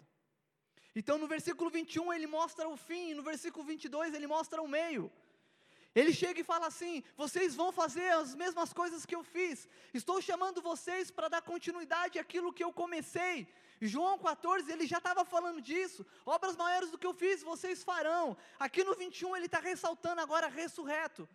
[0.96, 5.12] Então no versículo 21 ele mostra o fim, no versículo 22 ele mostra o meio.
[5.96, 10.22] Ele chega e fala assim: vocês vão fazer as mesmas coisas que eu fiz, estou
[10.22, 13.48] chamando vocês para dar continuidade àquilo que eu comecei.
[13.82, 18.36] João 14, ele já estava falando disso, obras maiores do que eu fiz, vocês farão.
[18.60, 21.28] Aqui no 21 ele está ressaltando agora ressurreto,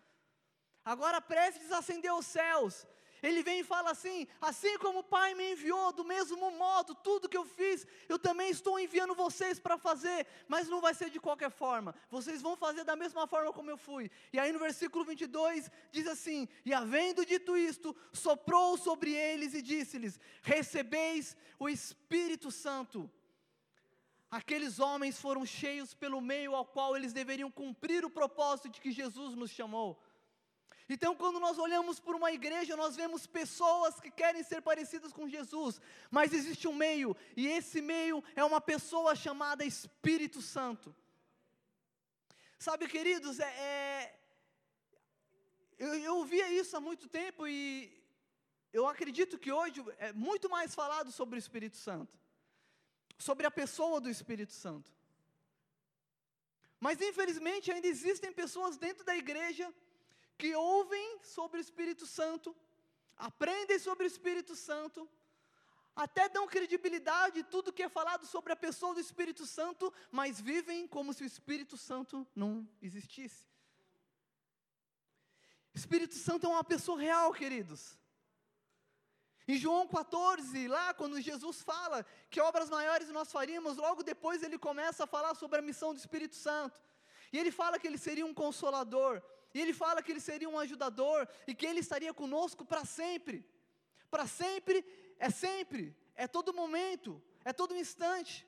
[0.85, 2.87] agora prestes a ascender aos céus.
[3.27, 7.29] Ele vem e fala assim: assim como o Pai me enviou, do mesmo modo, tudo
[7.29, 11.19] que eu fiz, eu também estou enviando vocês para fazer, mas não vai ser de
[11.19, 14.11] qualquer forma, vocês vão fazer da mesma forma como eu fui.
[14.31, 19.63] E aí no versículo 22 diz assim: E havendo dito isto, soprou sobre eles e
[19.63, 23.11] disse-lhes: Recebeis o Espírito Santo.
[24.31, 28.91] Aqueles homens foram cheios pelo meio ao qual eles deveriam cumprir o propósito de que
[28.91, 30.03] Jesus nos chamou.
[30.89, 35.27] Então, quando nós olhamos por uma igreja, nós vemos pessoas que querem ser parecidas com
[35.27, 40.95] Jesus, mas existe um meio, e esse meio é uma pessoa chamada Espírito Santo.
[42.59, 44.21] Sabe, queridos, é, é
[45.79, 47.93] eu, eu ouvia isso há muito tempo e
[48.73, 52.19] eu acredito que hoje é muito mais falado sobre o Espírito Santo,
[53.19, 54.93] sobre a pessoa do Espírito Santo.
[56.79, 59.73] Mas infelizmente ainda existem pessoas dentro da igreja
[60.37, 62.55] que ouvem sobre o Espírito Santo,
[63.17, 65.09] aprendem sobre o Espírito Santo,
[65.95, 70.41] até dão credibilidade a tudo que é falado sobre a pessoa do Espírito Santo, mas
[70.41, 73.47] vivem como se o Espírito Santo não existisse.
[75.73, 77.99] Espírito Santo é uma pessoa real, queridos.
[79.47, 84.59] Em João 14, lá quando Jesus fala que obras maiores nós faríamos, logo depois ele
[84.59, 86.81] começa a falar sobre a missão do Espírito Santo.
[87.33, 89.23] E ele fala que ele seria um consolador,
[89.55, 93.49] e ele fala que ele seria um ajudador e que ele estaria conosco para sempre.
[94.11, 94.85] Para sempre
[95.19, 98.45] é sempre, é todo momento, é todo instante.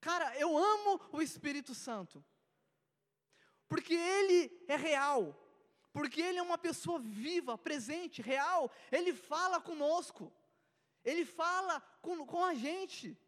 [0.00, 2.24] Cara, eu amo o Espírito Santo.
[3.68, 5.36] Porque ele é real.
[5.92, 8.70] Porque ele é uma pessoa viva, presente, real.
[8.90, 10.32] Ele fala conosco.
[11.04, 13.18] Ele fala com, com a gente.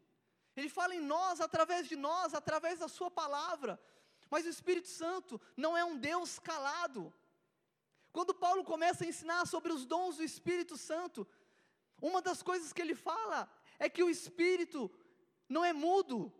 [0.56, 3.80] Ele fala em nós, através de nós, através da Sua palavra.
[4.30, 7.12] Mas o Espírito Santo não é um Deus calado.
[8.12, 11.26] Quando Paulo começa a ensinar sobre os dons do Espírito Santo,
[12.00, 14.90] uma das coisas que ele fala é que o Espírito
[15.48, 16.32] não é mudo,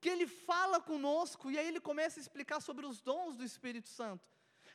[0.00, 3.88] que ele fala conosco, e aí ele começa a explicar sobre os dons do Espírito
[3.88, 4.28] Santo.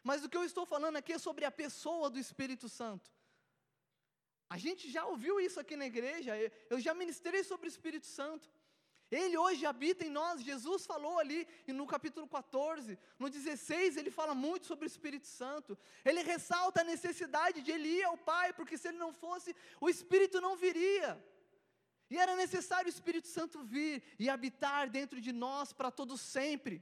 [0.03, 3.11] Mas o que eu estou falando aqui é sobre a pessoa do Espírito Santo.
[4.49, 6.33] A gente já ouviu isso aqui na igreja,
[6.69, 8.49] eu já ministrei sobre o Espírito Santo.
[9.11, 10.41] Ele hoje habita em nós.
[10.41, 15.77] Jesus falou ali no capítulo 14, no 16, ele fala muito sobre o Espírito Santo.
[16.05, 19.89] Ele ressalta a necessidade de ele ir ao Pai, porque se ele não fosse, o
[19.89, 21.21] Espírito não viria.
[22.09, 26.81] E era necessário o Espírito Santo vir e habitar dentro de nós para todo sempre.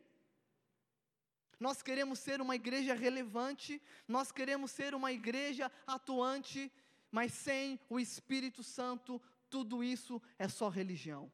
[1.59, 6.71] Nós queremos ser uma igreja relevante, nós queremos ser uma igreja atuante,
[7.11, 11.32] mas sem o Espírito Santo, tudo isso é só religião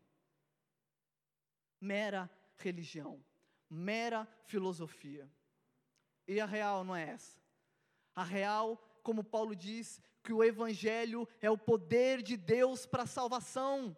[1.80, 3.23] mera religião,
[3.69, 5.30] mera filosofia.
[6.28, 7.39] E a real não é essa.
[8.15, 13.07] A real, como Paulo diz, que o Evangelho é o poder de Deus para a
[13.07, 13.95] salvação.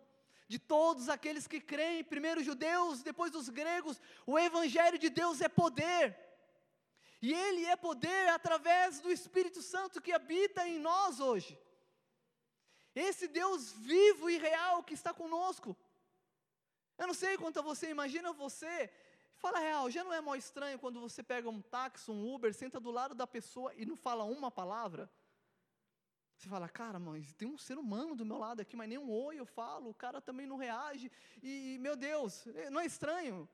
[0.50, 5.50] de todos aqueles que creem, primeiro judeus, depois os gregos, o Evangelho de Deus é
[5.50, 6.18] poder.
[7.22, 11.60] E Ele é poder através do Espírito Santo que habita em nós hoje.
[12.96, 15.76] Esse Deus vivo e real que está conosco.
[16.98, 18.90] Eu não sei quanto a você, imagina você,
[19.36, 22.80] fala real, já não é mal estranho quando você pega um táxi, um Uber, senta
[22.80, 25.10] do lado da pessoa e não fala uma palavra?
[26.38, 29.12] Você fala, cara, mas tem um ser humano do meu lado aqui, mas nem um
[29.12, 33.50] oi eu falo, o cara também não reage, e meu Deus, é, não é estranho?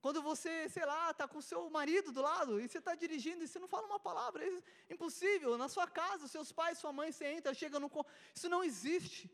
[0.00, 3.48] Quando você, sei lá, está com seu marido do lado, e você está dirigindo, e
[3.48, 4.62] você não fala uma palavra, é
[4.92, 7.90] impossível, na sua casa, seus pais, sua mãe, você entra, chega no...
[8.34, 9.30] Isso não existe.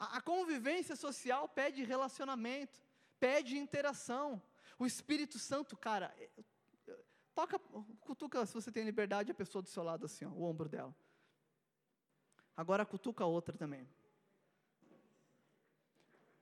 [0.00, 2.80] A, a convivência social pede relacionamento,
[3.20, 4.42] pede interação.
[4.78, 6.30] O Espírito Santo, cara, é,
[7.34, 7.58] toca,
[8.00, 10.96] cutuca se você tem liberdade a pessoa do seu lado assim, ó, o ombro dela.
[12.56, 13.86] Agora cutuca a outra também.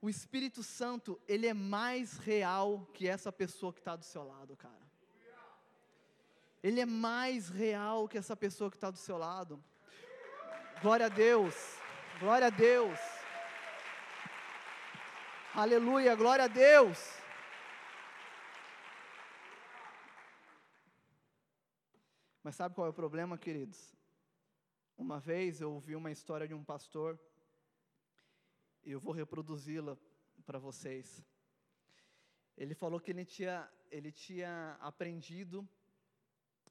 [0.00, 4.56] O Espírito Santo, ele é mais real que essa pessoa que está do seu lado,
[4.56, 4.86] cara.
[6.62, 9.62] Ele é mais real que essa pessoa que está do seu lado.
[10.80, 11.54] Glória a Deus,
[12.20, 13.17] glória a Deus.
[15.54, 16.98] Aleluia, glória a Deus.
[22.42, 23.96] Mas sabe qual é o problema, queridos?
[24.96, 27.18] Uma vez eu ouvi uma história de um pastor,
[28.84, 29.96] e eu vou reproduzi-la
[30.44, 31.24] para vocês.
[32.54, 35.66] Ele falou que ele tinha, ele tinha aprendido,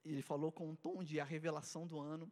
[0.05, 2.31] e ele falou com um tom de a revelação do ano,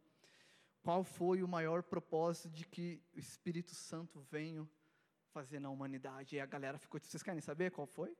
[0.80, 4.66] qual foi o maior propósito de que o Espírito Santo venha
[5.36, 6.36] fazer na humanidade.
[6.36, 8.16] E a galera ficou, vocês querem saber qual foi?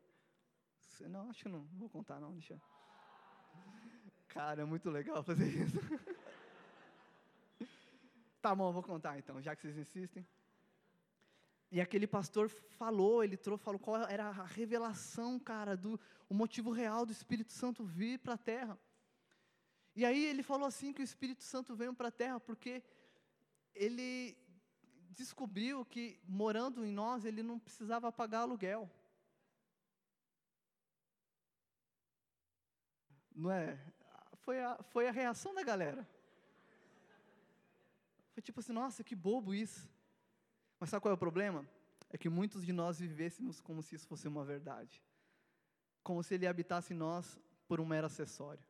[1.08, 2.60] Não, acho que não, não vou contar não, deixa.
[4.28, 5.78] Cara, é muito legal fazer isso.
[8.42, 10.26] Tá bom, vou contar então, já que vocês insistem.
[11.70, 15.98] E aquele pastor falou, ele trouxe, falou qual era a revelação, cara, do
[16.28, 18.78] o motivo real do Espírito Santo vir para a terra.
[19.94, 22.82] E aí ele falou assim que o Espírito Santo veio para a terra porque
[23.74, 24.36] ele
[25.10, 28.90] descobriu que morando em nós ele não precisava pagar aluguel.
[33.34, 33.78] Não é?
[34.34, 36.08] Foi a, foi a reação da galera.
[38.32, 39.88] Foi tipo assim, nossa, que bobo isso.
[40.78, 41.66] Mas sabe qual é o problema?
[42.10, 45.02] É que muitos de nós vivêssemos como se isso fosse uma verdade.
[46.02, 48.64] Como se ele habitasse em nós por um mero acessório.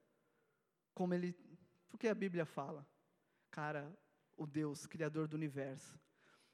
[0.94, 1.36] Como ele.
[1.88, 2.86] Porque a Bíblia fala,
[3.50, 3.92] cara,
[4.36, 5.98] o Deus, Criador do universo,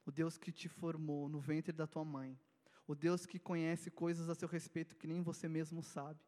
[0.05, 2.38] o Deus que te formou no ventre da tua mãe,
[2.86, 6.20] o Deus que conhece coisas a seu respeito que nem você mesmo sabe,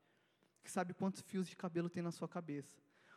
[0.62, 2.76] que sabe quantos fios de cabelo tem na sua cabeça,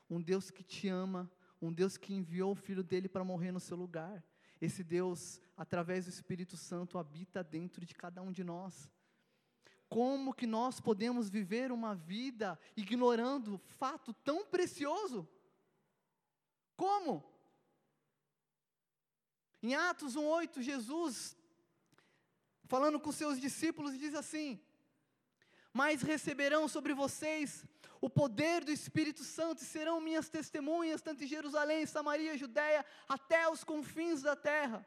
[0.09, 1.29] um Deus que te ama
[1.61, 4.23] um Deus que enviou o Filho dele para morrer no seu lugar.
[4.59, 8.89] Esse Deus, através do Espírito Santo, habita dentro de cada um de nós.
[9.89, 15.27] Como que nós podemos viver uma vida ignorando fato tão precioso?
[16.75, 17.23] Como?
[19.61, 21.35] Em Atos 1:8, Jesus
[22.65, 24.59] falando com seus discípulos diz assim:
[25.73, 27.65] "Mas receberão sobre vocês
[27.99, 33.49] o poder do Espírito Santo e serão minhas testemunhas, tanto em Jerusalém, Samaria, Judéia, até
[33.49, 34.85] os confins da terra.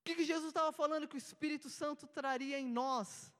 [0.00, 3.32] O que, que Jesus estava falando que o Espírito Santo traria em nós?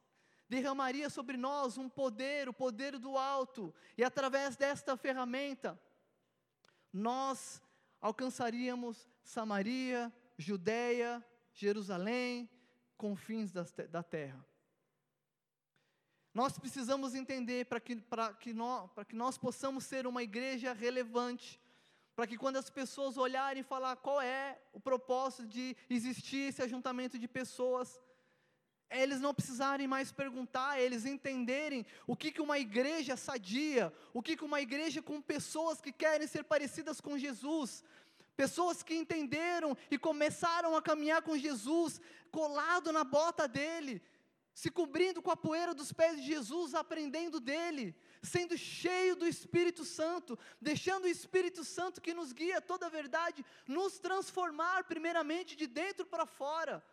[0.49, 5.79] Derramaria sobre nós um poder, o poder do alto, e através desta ferramenta,
[6.93, 7.63] nós
[8.05, 11.25] alcançaríamos Samaria, Judéia,
[11.55, 12.51] Jerusalém,
[12.99, 14.45] confins da, da terra.
[16.35, 17.97] Nós precisamos entender para que,
[18.41, 21.59] que, nós, que nós possamos ser uma igreja relevante,
[22.15, 26.63] para que quando as pessoas olharem e falar qual é o propósito de existir esse
[26.63, 27.99] ajuntamento de pessoas,
[28.91, 34.37] eles não precisarem mais perguntar, eles entenderem o que, que uma igreja sadia, o que,
[34.37, 37.83] que uma igreja com pessoas que querem ser parecidas com Jesus,
[38.37, 44.03] pessoas que entenderam e começaram a caminhar com Jesus, colado na bota dele,
[44.55, 49.85] se cobrindo com a poeira dos pés de Jesus, aprendendo dele, sendo cheio do Espírito
[49.85, 55.67] Santo, deixando o Espírito Santo que nos guia toda a verdade, nos transformar primeiramente de
[55.67, 56.85] dentro para fora.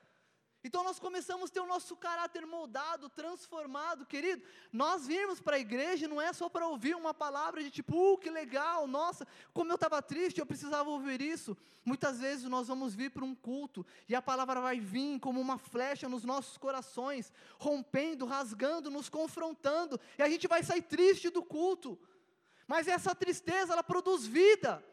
[0.64, 4.43] Então nós começamos a ter o nosso caráter moldado, transformado, querido.
[4.72, 8.18] Nós vimos para a igreja não é só para ouvir uma palavra de tipo, uh,
[8.18, 11.57] que legal, nossa, como eu estava triste, eu precisava ouvir isso.
[11.84, 15.57] Muitas vezes nós vamos vir para um culto e a palavra vai vir como uma
[15.57, 21.41] flecha nos nossos corações, rompendo, rasgando, nos confrontando, e a gente vai sair triste do
[21.41, 21.97] culto.
[22.68, 24.84] Mas essa tristeza, ela produz vida.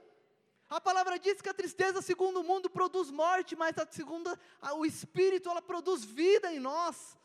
[0.69, 4.75] A palavra diz que a tristeza, segundo o mundo, produz morte, mas a segunda, a,
[4.75, 7.17] o Espírito, ela produz vida em nós.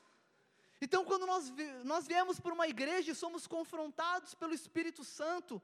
[0.82, 1.52] Então, quando nós,
[1.84, 5.62] nós viemos para uma igreja e somos confrontados pelo Espírito Santo,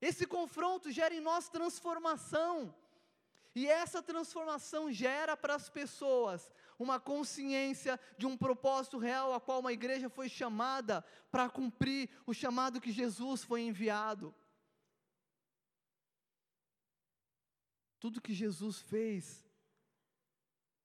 [0.00, 2.74] esse confronto gera em nós transformação.
[3.54, 9.60] E essa transformação gera para as pessoas uma consciência de um propósito real a qual
[9.60, 14.34] uma igreja foi chamada para cumprir o chamado que Jesus foi enviado.
[18.00, 19.46] Tudo que Jesus fez,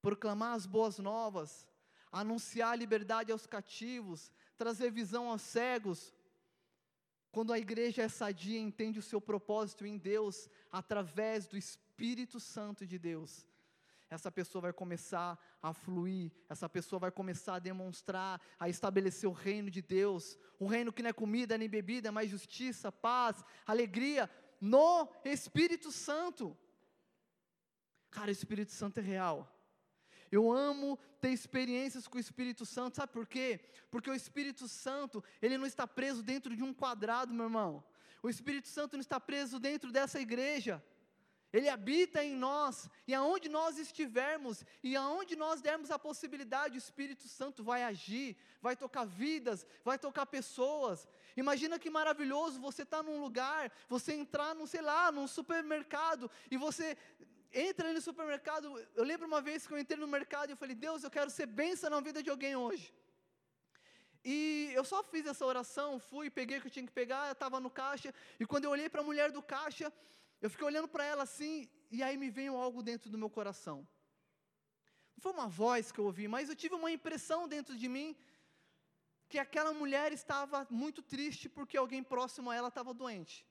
[0.00, 1.66] proclamar as boas novas,
[2.12, 6.14] anunciar a liberdade aos cativos, trazer visão aos cegos.
[7.32, 12.86] Quando a igreja é sadia, entende o seu propósito em Deus, através do Espírito Santo
[12.86, 13.46] de Deus,
[14.08, 19.32] essa pessoa vai começar a fluir, essa pessoa vai começar a demonstrar, a estabelecer o
[19.32, 24.30] reino de Deus, um reino que não é comida nem bebida, mas justiça, paz, alegria,
[24.60, 26.56] no Espírito Santo.
[28.16, 29.46] Cara, o Espírito Santo é real.
[30.32, 33.60] Eu amo ter experiências com o Espírito Santo, sabe por quê?
[33.90, 37.84] Porque o Espírito Santo, ele não está preso dentro de um quadrado, meu irmão.
[38.22, 40.82] O Espírito Santo não está preso dentro dessa igreja.
[41.52, 46.84] Ele habita em nós, e aonde nós estivermos, e aonde nós dermos a possibilidade, o
[46.86, 51.06] Espírito Santo vai agir, vai tocar vidas, vai tocar pessoas.
[51.36, 56.30] Imagina que maravilhoso você estar tá num lugar, você entrar, num, sei lá, num supermercado,
[56.50, 56.96] e você
[57.56, 58.64] entra no supermercado.
[58.94, 61.30] Eu lembro uma vez que eu entrei no mercado e eu falei, Deus, eu quero
[61.30, 62.92] ser bênção na vida de alguém hoje.
[64.24, 67.58] E eu só fiz essa oração, fui, peguei o que eu tinha que pegar, estava
[67.60, 69.92] no caixa, e quando eu olhei para a mulher do caixa,
[70.42, 73.86] eu fiquei olhando para ela assim, e aí me veio algo dentro do meu coração.
[75.14, 78.16] Não foi uma voz que eu ouvi, mas eu tive uma impressão dentro de mim
[79.28, 83.46] que aquela mulher estava muito triste porque alguém próximo a ela estava doente.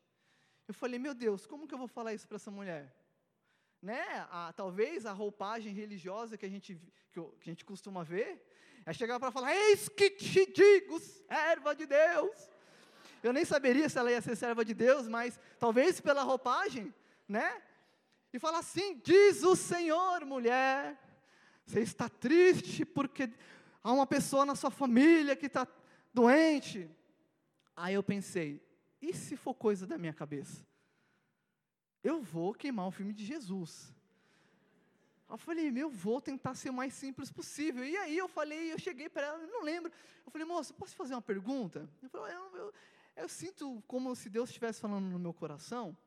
[0.68, 2.94] Eu falei, meu Deus, como que eu vou falar isso para essa mulher?
[3.86, 6.76] Né, a, talvez a roupagem religiosa que a gente,
[7.12, 8.44] que, que a gente costuma ver,
[8.84, 12.50] é chegar para falar, eis que te digo, serva de Deus.
[13.22, 16.92] Eu nem saberia se ela ia ser serva de Deus, mas talvez pela roupagem,
[17.28, 17.62] né?
[18.34, 21.00] E falar assim: diz o Senhor, mulher,
[21.64, 23.30] você está triste porque
[23.84, 25.68] há uma pessoa na sua família que está
[26.12, 26.90] doente.
[27.76, 28.62] Aí eu pensei:
[29.00, 30.66] e se for coisa da minha cabeça?
[32.06, 33.92] Eu vou queimar o filme de Jesus.
[35.28, 37.84] Eu falei, meu, vou tentar ser o mais simples possível.
[37.84, 39.92] E aí eu falei, eu cheguei para ela, não lembro.
[40.24, 41.90] Eu falei, moça, posso fazer uma pergunta?
[42.04, 42.74] Eu falei, eu, eu,
[43.16, 45.98] eu sinto como se Deus estivesse falando no meu coração,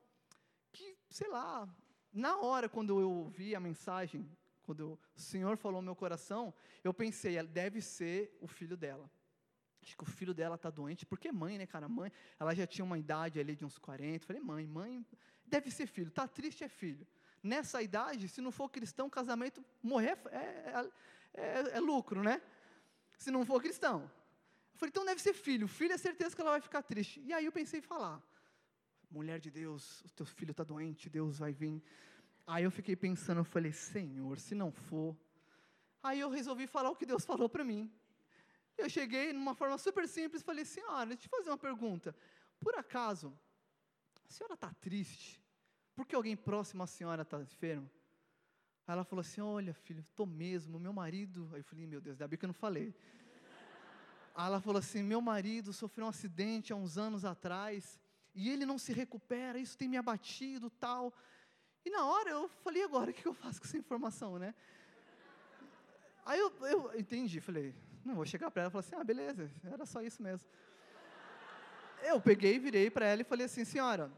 [0.70, 1.68] que, sei lá,
[2.12, 4.24] na hora quando eu ouvi a mensagem,
[4.62, 9.11] quando eu, o Senhor falou no meu coração, eu pensei, deve ser o filho dela.
[9.82, 11.88] Acho que o filho dela está doente, porque mãe, né, cara?
[11.88, 14.26] Mãe, ela já tinha uma idade ali de uns 40.
[14.26, 15.05] Falei, mãe, mãe,
[15.49, 17.07] deve ser filho, está triste é filho.
[17.42, 20.90] Nessa idade, se não for cristão, casamento, morrer é, é,
[21.34, 22.40] é, é lucro, né?
[23.16, 24.03] Se não for cristão.
[24.72, 27.20] Eu falei, então deve ser filho, filho é certeza que ela vai ficar triste.
[27.24, 28.22] E aí eu pensei em falar,
[29.11, 31.82] mulher de Deus, o teu filho está doente, Deus vai vir.
[32.46, 35.16] Aí eu fiquei pensando, eu falei, Senhor, se não for.
[36.03, 37.90] Aí eu resolvi falar o que Deus falou para mim.
[38.76, 42.14] Eu cheguei numa forma super simples, falei, senhora, deixa eu te fazer uma pergunta.
[42.61, 43.36] Por acaso,
[44.28, 45.40] a senhora está triste?
[45.94, 47.90] Porque alguém próximo à senhora está enfermo?
[48.86, 51.48] Aí ela falou assim: Olha, filho, estou mesmo, meu marido.
[51.52, 52.94] Aí eu falei: Meu Deus, bem que eu não falei.
[54.34, 57.98] Aí ela falou assim: Meu marido sofreu um acidente há uns anos atrás
[58.34, 61.12] e ele não se recupera, isso tem me abatido, tal.
[61.84, 64.54] E na hora eu falei: Agora, o que eu faço com essa informação, né?
[66.24, 67.74] Aí eu, eu entendi, falei:
[68.04, 70.48] Não vou chegar para ela e falar assim: Ah, beleza, era só isso mesmo.
[72.03, 74.11] Eu peguei, virei para ela e falei assim, senhora,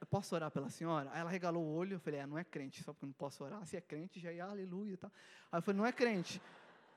[0.00, 1.10] eu posso orar pela senhora?
[1.12, 3.44] Aí ela regalou o olho, eu falei, é, não é crente, só porque não posso
[3.44, 3.64] orar.
[3.66, 5.12] Se é crente, já ia, aleluia e tal.
[5.52, 6.40] Aí eu falei, não é crente.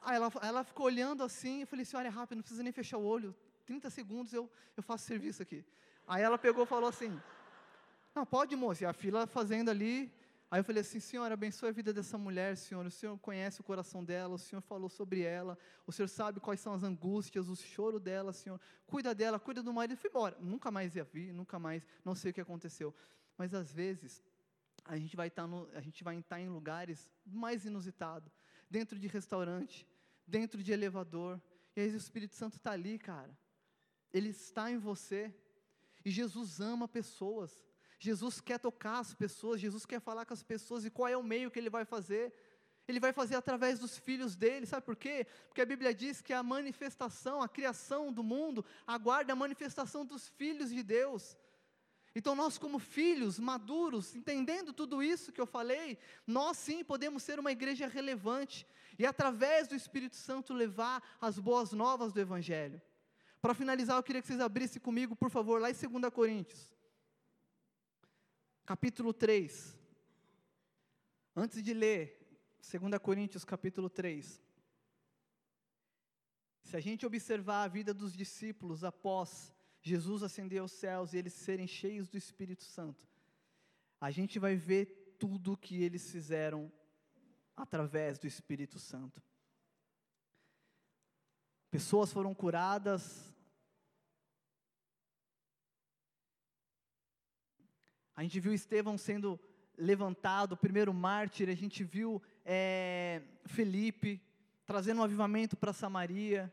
[0.01, 2.97] Aí ela, ela ficou olhando assim, eu falei, senhora, é rápido, não precisa nem fechar
[2.97, 3.35] o olho.
[3.65, 5.63] 30 segundos eu, eu faço serviço aqui.
[6.07, 7.19] Aí ela pegou e falou assim,
[8.13, 10.11] não, pode moça, e a fila fazendo ali,
[10.53, 12.85] Aí eu falei assim, Senhor, abençoe a vida dessa mulher, Senhor.
[12.85, 16.59] O Senhor conhece o coração dela, o Senhor falou sobre ela, o Senhor sabe quais
[16.59, 18.61] são as angústias, o choro dela, Senhor.
[18.85, 19.97] Cuida dela, cuida do marido.
[19.97, 20.37] Fui embora.
[20.39, 22.93] Nunca mais ia vir, nunca mais, não sei o que aconteceu.
[23.35, 24.23] Mas às vezes,
[24.85, 28.31] a gente vai estar, no, a gente vai estar em lugares mais inusitados,
[28.69, 29.87] dentro de restaurante,
[30.27, 31.41] dentro de elevador.
[31.75, 33.35] E aí o Espírito Santo está ali, cara.
[34.13, 35.33] Ele está em você.
[36.05, 37.59] E Jesus ama pessoas.
[38.03, 41.23] Jesus quer tocar as pessoas, Jesus quer falar com as pessoas, e qual é o
[41.23, 42.33] meio que ele vai fazer?
[42.85, 45.25] Ele vai fazer através dos filhos dele, sabe por quê?
[45.47, 50.27] Porque a Bíblia diz que a manifestação, a criação do mundo, aguarda a manifestação dos
[50.27, 51.37] filhos de Deus.
[52.13, 55.97] Então, nós, como filhos maduros, entendendo tudo isso que eu falei,
[56.27, 58.67] nós sim podemos ser uma igreja relevante
[58.99, 62.81] e, através do Espírito Santo, levar as boas novas do Evangelho.
[63.41, 66.72] Para finalizar, eu queria que vocês abrissem comigo, por favor, lá em 2 Coríntios,
[68.65, 69.77] capítulo 3.
[71.35, 72.19] Antes de ler
[72.59, 74.41] 2 Coríntios, capítulo 3.
[76.61, 81.33] Se a gente observar a vida dos discípulos após Jesus ascender aos céus e eles
[81.33, 83.07] serem cheios do Espírito Santo,
[83.99, 86.71] a gente vai ver tudo o que eles fizeram
[87.55, 89.21] através do Espírito Santo.
[91.69, 93.32] Pessoas foram curadas.
[98.15, 99.39] A gente viu Estevão sendo
[99.77, 104.21] levantado, o primeiro mártir, a gente viu é, Felipe
[104.65, 106.51] trazendo um avivamento para Samaria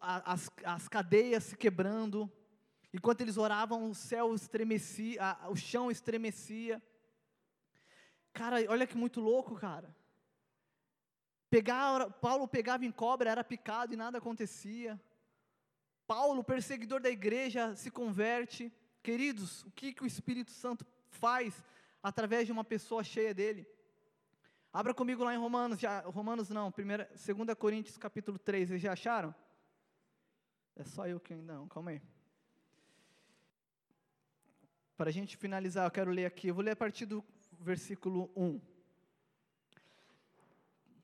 [0.00, 2.30] as, as cadeias se quebrando,
[2.92, 6.82] enquanto eles oravam, o céu estremecia, o chão estremecia.
[8.32, 9.94] Cara, olha que muito louco, cara.
[11.50, 15.00] Pegar, Paulo pegava em cobra, era picado e nada acontecia.
[16.06, 18.72] Paulo, perseguidor da igreja, se converte.
[19.04, 21.62] Queridos, o que, que o Espírito Santo faz
[22.02, 23.68] através de uma pessoa cheia dele?
[24.72, 29.34] Abra comigo lá em Romanos, já, Romanos não, 2 Coríntios capítulo 3, vocês já acharam?
[30.74, 32.00] É só eu que ainda não, calma aí.
[34.96, 37.22] Para a gente finalizar, eu quero ler aqui, eu vou ler a partir do
[37.60, 38.58] versículo 1.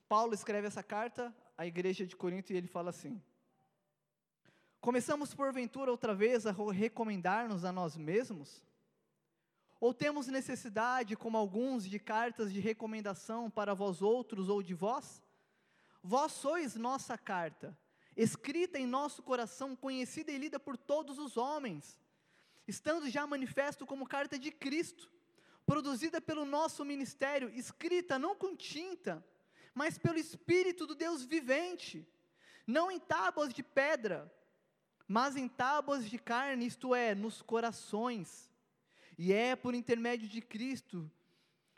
[0.09, 3.23] Paulo escreve essa carta à igreja de Corinto e ele fala assim:
[4.81, 8.65] Começamos porventura outra vez a recomendar-nos a nós mesmos?
[9.79, 15.23] Ou temos necessidade, como alguns, de cartas de recomendação para vós outros ou de vós?
[16.03, 17.77] Vós sois nossa carta
[18.17, 21.99] escrita em nosso coração, conhecida e lida por todos os homens,
[22.67, 25.11] estando já manifesto como carta de Cristo,
[25.65, 29.25] produzida pelo nosso ministério, escrita não com tinta,
[29.75, 32.07] mas pelo Espírito do Deus vivente,
[32.67, 34.31] não em tábuas de pedra,
[35.13, 38.49] mas em tábuas de carne, isto é, nos corações.
[39.19, 41.11] E é por intermédio de Cristo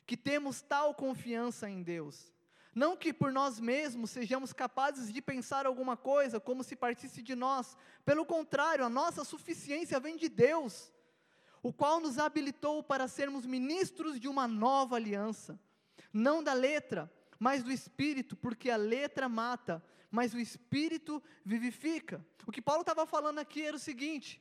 [0.06, 2.30] que temos tal confiança em Deus.
[2.74, 7.34] Não que por nós mesmos sejamos capazes de pensar alguma coisa como se partisse de
[7.34, 7.74] nós,
[8.04, 10.92] pelo contrário, a nossa suficiência vem de Deus,
[11.62, 15.58] o qual nos habilitou para sermos ministros de uma nova aliança,
[16.12, 19.82] não da letra, mas do espírito, porque a letra mata,
[20.12, 22.24] mas o espírito vivifica.
[22.46, 24.40] O que Paulo estava falando aqui era o seguinte: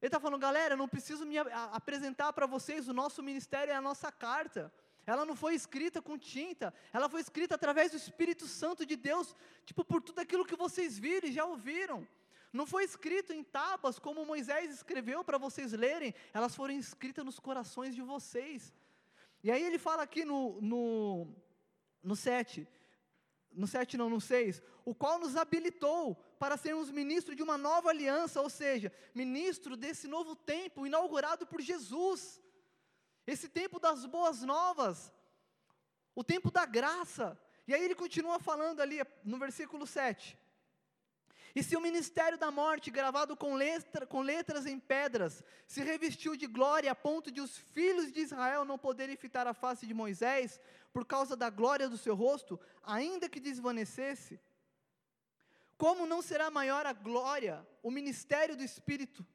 [0.00, 3.80] ele está falando, galera, não preciso me apresentar para vocês, o nosso ministério é a
[3.80, 4.70] nossa carta.
[5.06, 9.34] Ela não foi escrita com tinta, ela foi escrita através do Espírito Santo de Deus,
[9.64, 12.06] tipo por tudo aquilo que vocês viram e já ouviram.
[12.52, 17.40] Não foi escrito em tábuas como Moisés escreveu para vocês lerem, elas foram escritas nos
[17.40, 18.72] corações de vocês.
[19.42, 21.34] E aí ele fala aqui no, no,
[22.02, 22.66] no 7,
[23.54, 27.90] no 7 não, no 6, o qual nos habilitou para sermos ministros de uma nova
[27.90, 32.40] aliança, ou seja, ministro desse novo tempo inaugurado por Jesus.
[33.26, 35.12] Esse tempo das boas novas,
[36.14, 37.38] o tempo da graça.
[37.66, 40.38] E aí ele continua falando ali no versículo 7.
[41.54, 46.36] E se o ministério da morte, gravado com, letra, com letras em pedras, se revestiu
[46.36, 49.94] de glória a ponto de os filhos de Israel não poderem fitar a face de
[49.94, 50.60] Moisés,
[50.94, 54.40] por causa da glória do seu rosto, ainda que desvanecesse,
[55.76, 59.26] como não será maior a glória, o ministério do Espírito?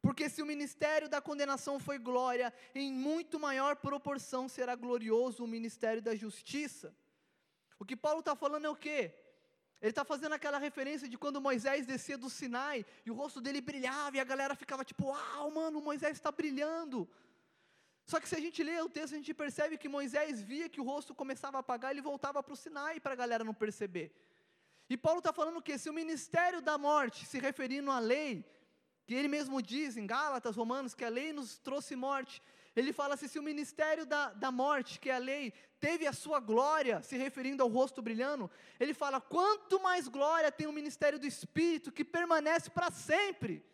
[0.00, 5.46] Porque se o ministério da condenação foi glória, em muito maior proporção será glorioso o
[5.46, 6.96] ministério da justiça.
[7.78, 9.14] O que Paulo está falando é o quê?
[9.82, 13.60] Ele está fazendo aquela referência de quando Moisés descia do Sinai e o rosto dele
[13.60, 17.06] brilhava e a galera ficava tipo, uau, mano, Moisés está brilhando.
[18.10, 20.80] Só que se a gente lê o texto, a gente percebe que Moisés via que
[20.80, 24.08] o rosto começava a apagar, ele voltava para o Sinai para a galera não perceber.
[24.92, 28.44] E Paulo está falando que se o ministério da morte, se referindo à lei,
[29.06, 32.42] que ele mesmo diz em Gálatas, Romanos, que a lei nos trouxe morte.
[32.74, 36.12] Ele fala assim: se o ministério da, da morte, que é a lei, teve a
[36.12, 38.50] sua glória, se referindo ao rosto brilhando,
[38.80, 43.64] ele fala: quanto mais glória tem o ministério do Espírito, que permanece para sempre.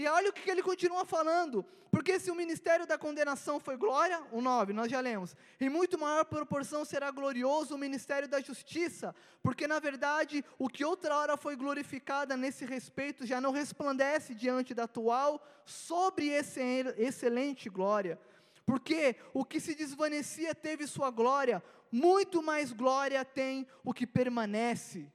[0.00, 4.18] E olha o que ele continua falando, porque se o ministério da condenação foi glória,
[4.32, 9.14] o 9, nós já lemos, em muito maior proporção será glorioso o ministério da justiça,
[9.42, 14.72] porque na verdade o que outra hora foi glorificada nesse respeito já não resplandece diante
[14.72, 18.18] da atual sobre excelente glória.
[18.64, 25.12] Porque o que se desvanecia teve sua glória, muito mais glória tem o que permanece.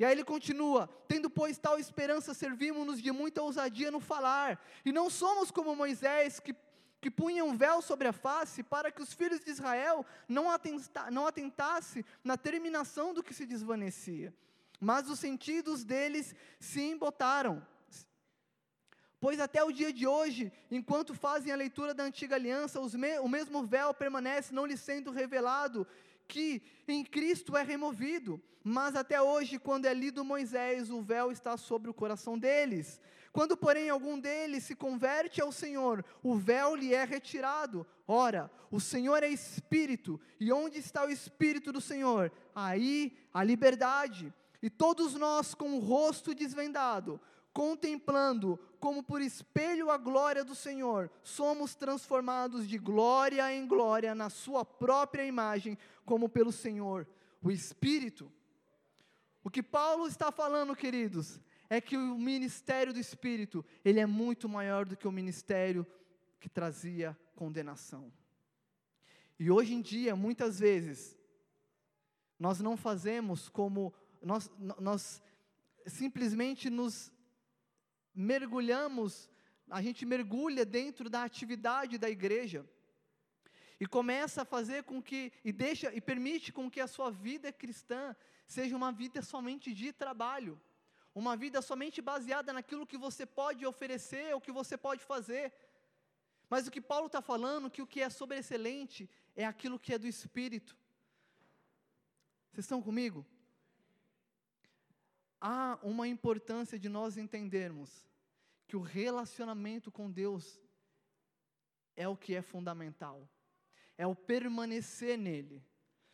[0.00, 4.90] E aí ele continua: Tendo, pois, tal esperança, servimos-nos de muita ousadia no falar, e
[4.90, 6.56] não somos como Moisés, que,
[7.02, 11.10] que punha um véu sobre a face, para que os filhos de Israel não, atenta,
[11.10, 14.34] não atentasse na terminação do que se desvanecia.
[14.80, 17.62] Mas os sentidos deles se embotaram.
[19.20, 23.28] Pois até o dia de hoje, enquanto fazem a leitura da antiga aliança, me, o
[23.28, 25.86] mesmo véu permanece não lhe sendo revelado,
[26.30, 28.40] que em Cristo é removido.
[28.62, 33.00] Mas até hoje, quando é lido Moisés, o véu está sobre o coração deles.
[33.32, 37.86] Quando, porém, algum deles se converte ao Senhor, o véu lhe é retirado.
[38.06, 42.32] Ora, o Senhor é Espírito, e onde está o Espírito do Senhor?
[42.54, 44.32] Aí a liberdade.
[44.62, 47.20] E todos nós, com o rosto desvendado,
[47.52, 54.30] contemplando como por espelho a glória do Senhor, somos transformados de glória em glória na
[54.30, 57.06] Sua própria imagem, como pelo Senhor,
[57.42, 58.30] o Espírito.
[59.42, 64.48] O que Paulo está falando, queridos, é que o ministério do Espírito, ele é muito
[64.48, 65.86] maior do que o ministério
[66.38, 68.12] que trazia condenação.
[69.38, 71.16] E hoje em dia, muitas vezes,
[72.38, 73.92] nós não fazemos como,
[74.22, 75.22] nós, nós
[75.86, 77.12] simplesmente nos
[78.20, 79.28] mergulhamos,
[79.68, 82.68] a gente mergulha dentro da atividade da igreja,
[83.78, 87.50] e começa a fazer com que, e deixa, e permite com que a sua vida
[87.50, 88.14] cristã
[88.46, 90.60] seja uma vida somente de trabalho,
[91.14, 95.52] uma vida somente baseada naquilo que você pode oferecer, o que você pode fazer.
[96.48, 99.98] Mas o que Paulo está falando, que o que é sobreexcelente é aquilo que é
[99.98, 100.76] do Espírito.
[102.52, 103.24] Vocês estão comigo?
[105.40, 108.09] Há uma importância de nós entendermos
[108.70, 110.60] que o relacionamento com Deus
[111.96, 113.28] é o que é fundamental,
[113.98, 115.60] é o permanecer nele.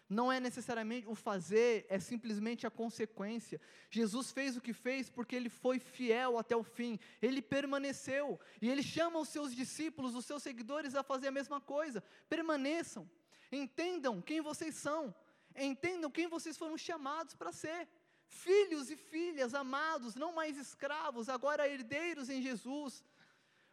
[0.09, 3.61] Não é necessariamente o fazer, é simplesmente a consequência.
[3.91, 8.71] Jesus fez o que fez porque ele foi fiel até o fim, ele permaneceu, e
[8.71, 12.03] ele chama os seus discípulos, os seus seguidores a fazer a mesma coisa.
[12.27, 13.07] Permaneçam,
[13.53, 15.15] entendam quem vocês são,
[15.55, 17.87] entendam quem vocês foram chamados para ser.
[18.29, 23.05] Filhos e filhas amados, não mais escravos, agora herdeiros em Jesus.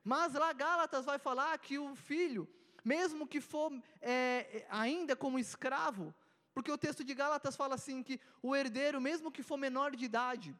[0.03, 2.47] Mas lá Gálatas vai falar que o filho,
[2.83, 6.13] mesmo que for é, ainda como escravo,
[6.53, 10.05] porque o texto de Gálatas fala assim: que o herdeiro, mesmo que for menor de
[10.05, 10.55] idade,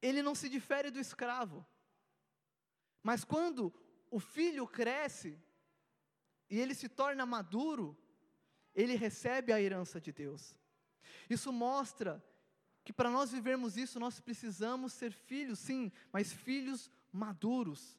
[0.00, 1.66] ele não se difere do escravo.
[3.02, 3.72] Mas quando
[4.10, 5.38] o filho cresce
[6.48, 7.96] e ele se torna maduro,
[8.74, 10.54] ele recebe a herança de Deus.
[11.28, 12.22] Isso mostra
[12.84, 17.98] que para nós vivermos isso, nós precisamos ser filhos, sim, mas filhos maduros.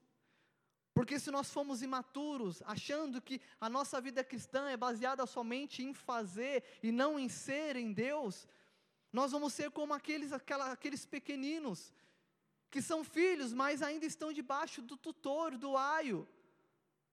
[0.93, 5.93] Porque se nós formos imaturos, achando que a nossa vida cristã é baseada somente em
[5.93, 8.47] fazer e não em ser em Deus,
[9.13, 11.93] nós vamos ser como aqueles, aquela, aqueles pequeninos,
[12.69, 16.27] que são filhos, mas ainda estão debaixo do tutor, do aio.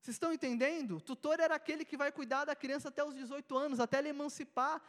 [0.01, 1.01] Vocês estão entendendo?
[1.01, 4.83] Tutor era aquele que vai cuidar da criança até os 18 anos, até ele emancipar.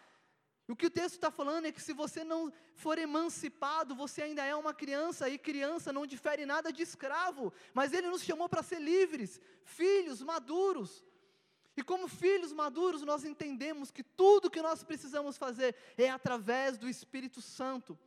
[0.68, 4.44] O que o texto está falando é que se você não for emancipado, você ainda
[4.44, 8.62] é uma criança, e criança não difere nada de escravo, mas ele nos chamou para
[8.62, 11.06] ser livres, filhos maduros.
[11.78, 16.90] E como filhos maduros, nós entendemos que tudo que nós precisamos fazer é através do
[16.90, 17.98] Espírito Santo.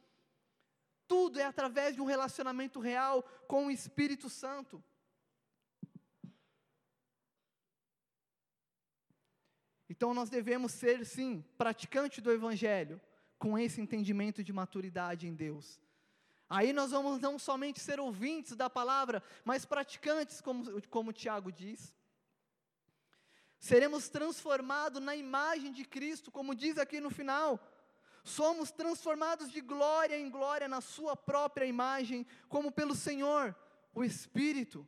[1.09, 4.85] Tudo é através de um relacionamento real com o Espírito Santo.
[9.91, 13.01] Então nós devemos ser, sim, praticante do Evangelho,
[13.37, 15.81] com esse entendimento de maturidade em Deus.
[16.49, 21.93] Aí nós vamos não somente ser ouvintes da palavra, mas praticantes, como, como Tiago diz.
[23.59, 27.59] Seremos transformados na imagem de Cristo, como diz aqui no final.
[28.23, 33.57] Somos transformados de glória em glória na Sua própria imagem, como pelo Senhor,
[33.93, 34.87] o Espírito.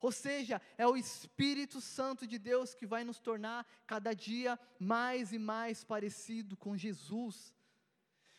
[0.00, 5.32] Ou seja, é o Espírito Santo de Deus que vai nos tornar cada dia mais
[5.32, 7.54] e mais parecido com Jesus.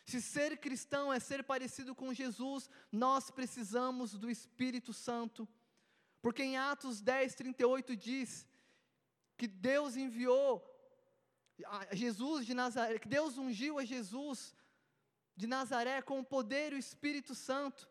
[0.06, 5.48] Se ser cristão é ser parecido com Jesus, nós precisamos do Espírito Santo.
[6.22, 8.48] Porque em Atos 10, 38 diz
[9.36, 10.64] que Deus enviou
[11.92, 14.56] Jesus de Nazaré, que Deus ungiu a Jesus
[15.36, 17.88] de Nazaré com o poder e o Espírito Santo,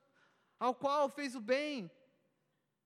[0.58, 1.90] ao qual fez o bem,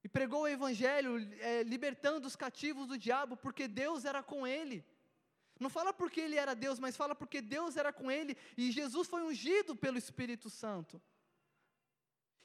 [0.03, 4.85] e pregou o Evangelho, é, libertando os cativos do diabo, porque Deus era com ele.
[5.59, 9.07] Não fala porque ele era Deus, mas fala porque Deus era com ele e Jesus
[9.07, 11.01] foi ungido pelo Espírito Santo.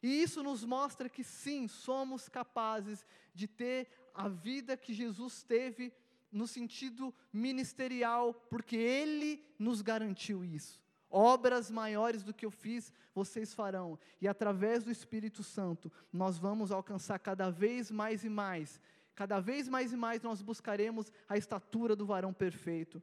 [0.03, 5.93] E isso nos mostra que sim, somos capazes de ter a vida que Jesus teve
[6.32, 10.84] no sentido ministerial, porque Ele nos garantiu isso.
[11.10, 13.97] Obras maiores do que eu fiz, vocês farão.
[14.20, 18.82] E através do Espírito Santo, nós vamos alcançar cada vez mais e mais.
[19.14, 23.01] Cada vez mais e mais nós buscaremos a estatura do varão perfeito.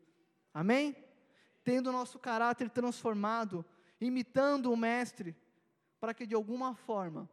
[0.53, 0.95] Amém?
[1.65, 3.65] Tendo o nosso caráter transformado,
[4.01, 5.35] imitando o Mestre,
[6.01, 7.31] para que de alguma forma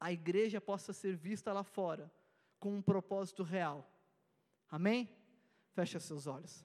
[0.00, 2.10] a igreja possa ser vista lá fora
[2.58, 3.88] com um propósito real.
[4.70, 5.08] Amém?
[5.74, 6.64] Feche seus olhos.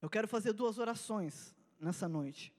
[0.00, 2.54] Eu quero fazer duas orações nessa noite.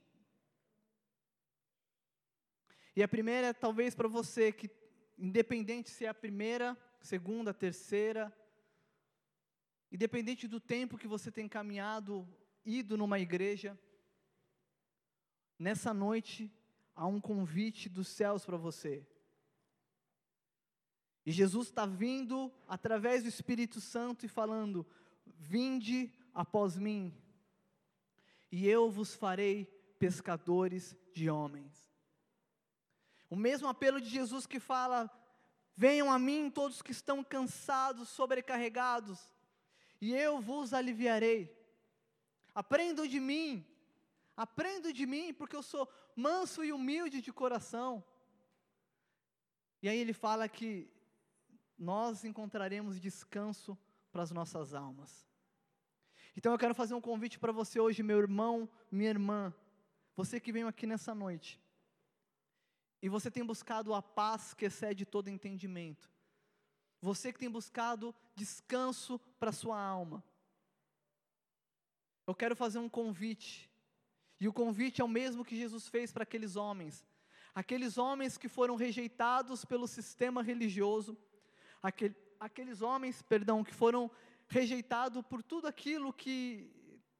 [2.95, 4.69] E a primeira é talvez para você que,
[5.17, 8.35] independente se é a primeira, segunda, terceira,
[9.91, 12.27] independente do tempo que você tem caminhado,
[12.65, 13.77] ido numa igreja,
[15.57, 16.51] nessa noite
[16.95, 19.07] há um convite dos céus para você.
[21.25, 24.87] E Jesus está vindo através do Espírito Santo e falando:
[25.25, 27.13] Vinde após mim,
[28.51, 29.65] e eu vos farei
[29.99, 31.91] pescadores de homens.
[33.29, 35.11] O mesmo apelo de Jesus que fala:
[35.75, 39.19] Venham a mim todos que estão cansados, sobrecarregados,
[39.99, 41.55] e eu vos aliviarei.
[42.55, 43.65] Aprendam de mim,
[44.35, 48.03] aprendam de mim, porque eu sou manso e humilde de coração.
[49.81, 50.91] E aí ele fala que
[51.77, 53.77] nós encontraremos descanso
[54.11, 55.27] para as nossas almas.
[56.37, 59.51] Então eu quero fazer um convite para você hoje, meu irmão, minha irmã,
[60.15, 61.59] você que veio aqui nessa noite,
[63.01, 66.07] e você tem buscado a paz que excede todo entendimento,
[67.01, 70.23] você que tem buscado descanso para sua alma,
[72.27, 73.67] eu quero fazer um convite,
[74.39, 77.03] e o convite é o mesmo que Jesus fez para aqueles homens,
[77.55, 81.17] aqueles homens que foram rejeitados pelo sistema religioso,
[81.81, 84.11] aquele, aqueles homens, perdão, que foram
[84.47, 86.71] rejeitados por tudo aquilo que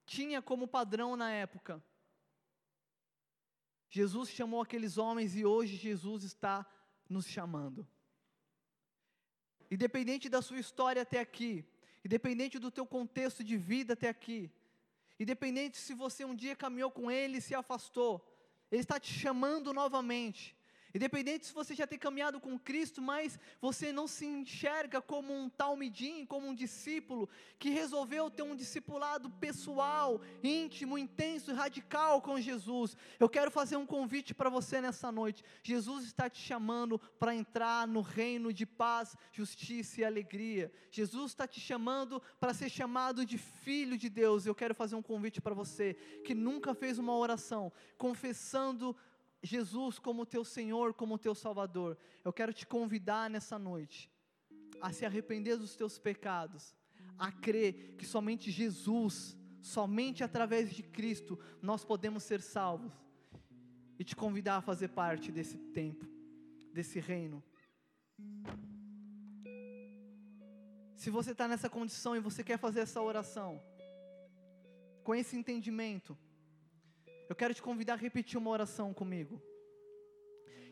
[0.06, 1.84] tinha como padrão na época.
[3.90, 6.66] Jesus chamou aqueles homens e hoje Jesus está
[7.10, 7.88] nos chamando.
[9.70, 11.66] Independente da sua história até aqui,
[12.04, 14.52] independente do teu contexto de vida até aqui,
[15.20, 18.26] independente se você um dia caminhou com Ele e se afastou,
[18.72, 20.57] Ele está te chamando novamente.
[20.98, 25.48] Independente se você já tem caminhado com Cristo, mas você não se enxerga como um
[25.48, 27.30] talmidim, como um discípulo
[27.60, 32.98] que resolveu ter um discipulado pessoal, íntimo, intenso e radical com Jesus.
[33.20, 35.44] Eu quero fazer um convite para você nessa noite.
[35.62, 40.72] Jesus está te chamando para entrar no reino de paz, justiça e alegria.
[40.90, 44.48] Jesus está te chamando para ser chamado de filho de Deus.
[44.48, 45.94] Eu quero fazer um convite para você
[46.26, 48.96] que nunca fez uma oração confessando
[49.42, 54.12] Jesus como teu Senhor, como teu Salvador, eu quero te convidar nessa noite
[54.82, 56.76] a se arrepender dos teus pecados,
[57.18, 62.94] a crer que somente Jesus, somente através de Cristo, nós podemos ser salvos,
[64.00, 66.06] e te convidar a fazer parte desse tempo,
[66.72, 67.44] desse reino.
[70.96, 73.62] Se você está nessa condição e você quer fazer essa oração,
[75.04, 76.18] com esse entendimento,
[77.30, 79.42] eu quero te convidar a repetir uma oração comigo.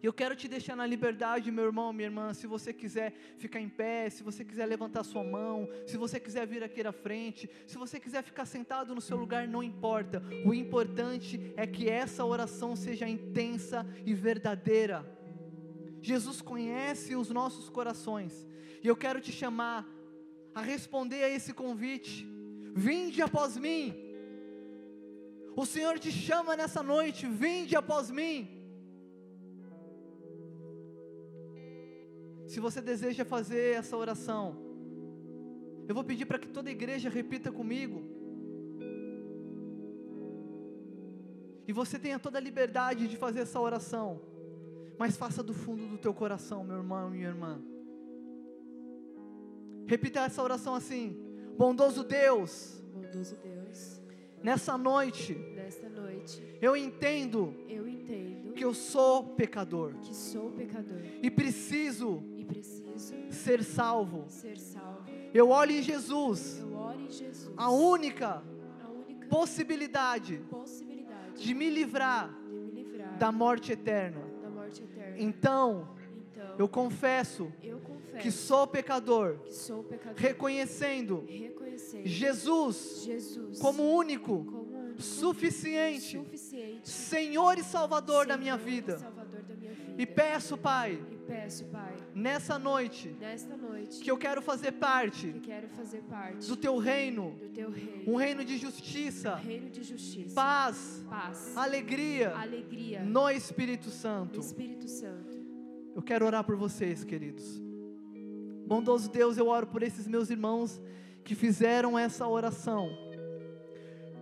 [0.01, 3.59] E eu quero te deixar na liberdade, meu irmão, minha irmã, se você quiser ficar
[3.59, 7.49] em pé, se você quiser levantar sua mão, se você quiser vir aqui à frente,
[7.65, 10.21] se você quiser ficar sentado no seu lugar, não importa.
[10.45, 15.03] O importante é que essa oração seja intensa e verdadeira.
[16.01, 18.47] Jesus conhece os nossos corações,
[18.83, 19.89] e eu quero te chamar
[20.53, 22.27] a responder a esse convite.
[22.75, 24.04] Vinde após mim.
[25.55, 28.55] O Senhor te chama nessa noite, vinde após mim.
[32.47, 34.57] Se você deseja fazer essa oração,
[35.87, 38.03] eu vou pedir para que toda a igreja repita comigo.
[41.67, 44.21] E você tenha toda a liberdade de fazer essa oração,
[44.97, 47.61] mas faça do fundo do teu coração, meu irmão e minha irmã.
[49.87, 51.17] Repita essa oração assim:
[51.57, 54.01] Bondoso Deus, bondoso Deus,
[54.45, 60.99] Nessa noite, nesta noite, eu entendo, eu entendo que eu sou pecador que sou pecador
[61.19, 64.25] e preciso e preciso ser salvo.
[64.27, 65.03] ser salvo.
[65.33, 66.63] Eu olho em Jesus,
[66.95, 68.43] em Jesus, a única
[68.83, 74.21] a única possibilidade possibilidade de me livrar de me livrar da morte eterna.
[74.43, 75.15] da morte eterna.
[75.17, 75.89] Então,
[76.31, 81.64] Então, eu confesso eu confesso que sou pecador, que sou pecador, reconhecendo reconhecendo
[82.03, 88.97] Jesus Jesus como único, como único, suficiente, suficiente, Senhor e Salvador da minha Senhor vida.
[88.99, 89.95] Salvador da minha vida.
[89.97, 95.31] E peço, Pai, E Peço, Pai, nessa noite, nesta noite, que eu quero fazer parte
[95.31, 99.69] que quero fazer parte do teu reino, do teu reino, um reino de justiça, reino
[99.69, 104.39] de justiça, paz, paz, alegria alegria no Espírito Santo.
[104.39, 105.35] Espírito Santo.
[105.95, 107.59] Eu quero orar por vocês, queridos.
[108.67, 110.79] Bondoso Deus, eu oro por esses meus irmãos
[111.25, 112.95] que fizeram essa oração,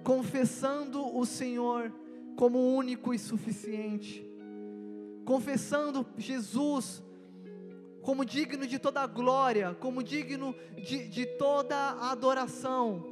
[0.06, 1.94] confessando o Senhor
[2.38, 4.26] como único e suficiente,
[5.26, 7.04] confessando Jesus
[8.02, 13.06] como digno de toda a glória, como digno de, de toda a adoração,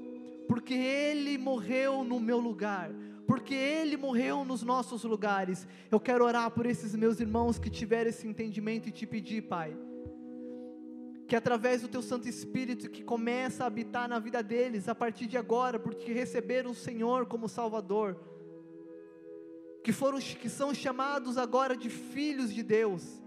[0.48, 2.92] porque Ele morreu no meu lugar,
[3.28, 5.68] porque Ele morreu nos nossos lugares.
[5.90, 9.76] Eu quero orar por esses meus irmãos que tiveram esse entendimento e te pedir, Pai,
[11.32, 15.28] que através do Teu Santo Espírito que começa a habitar na vida deles a partir
[15.28, 18.18] de agora, porque receberam o Senhor como Salvador,
[19.82, 23.24] que foram que são chamados agora de filhos de Deus,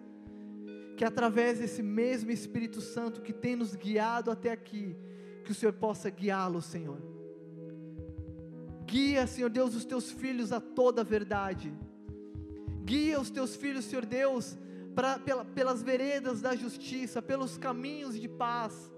[0.99, 4.95] que através desse mesmo Espírito Santo que tem nos guiado até aqui,
[5.43, 7.01] que o Senhor possa guiá-los, Senhor.
[8.85, 11.73] Guia, Senhor Deus, os teus filhos a toda a verdade.
[12.85, 14.59] Guia os teus filhos, Senhor Deus,
[14.95, 18.93] pra, pela, pelas veredas da justiça, pelos caminhos de paz.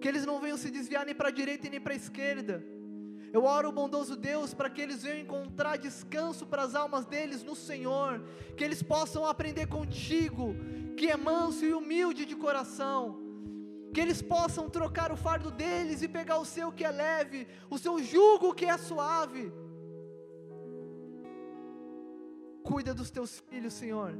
[0.00, 2.64] Que eles não venham se desviar nem para a direita e nem para a esquerda.
[3.32, 7.54] Eu oro, bondoso Deus, para que eles venham encontrar descanso para as almas deles no
[7.54, 8.22] Senhor,
[8.56, 10.54] que eles possam aprender contigo,
[10.96, 13.20] que é manso e humilde de coração,
[13.92, 17.76] que eles possam trocar o fardo deles e pegar o seu que é leve, o
[17.76, 19.52] seu jugo que é suave.
[22.68, 24.12] Cuida dos teus filhos, Senhor,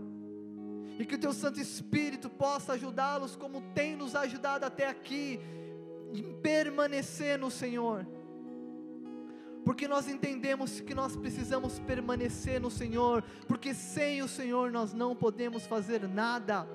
[0.99, 5.38] e que o teu Santo Espírito possa ajudá-los como tem nos ajudado até aqui,
[6.14, 8.07] em permanecer no Senhor.
[9.66, 15.14] Porque nós entendemos que nós precisamos permanecer no Senhor, porque sem o Senhor nós não
[15.14, 16.66] podemos fazer nada.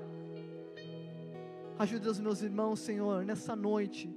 [1.79, 4.15] Ajuda os meus irmãos, Senhor, nessa noite,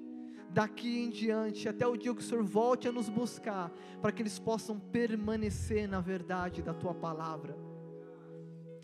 [0.51, 3.71] daqui em diante, até o dia que o Senhor volte a nos buscar,
[4.01, 7.57] para que eles possam permanecer na verdade da tua palavra,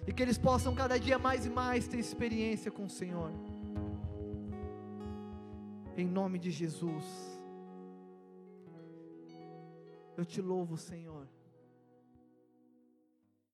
[0.07, 3.31] e que eles possam cada dia mais e mais ter experiência com o Senhor,
[5.97, 7.05] em nome de Jesus.
[10.17, 11.27] Eu te louvo, Senhor.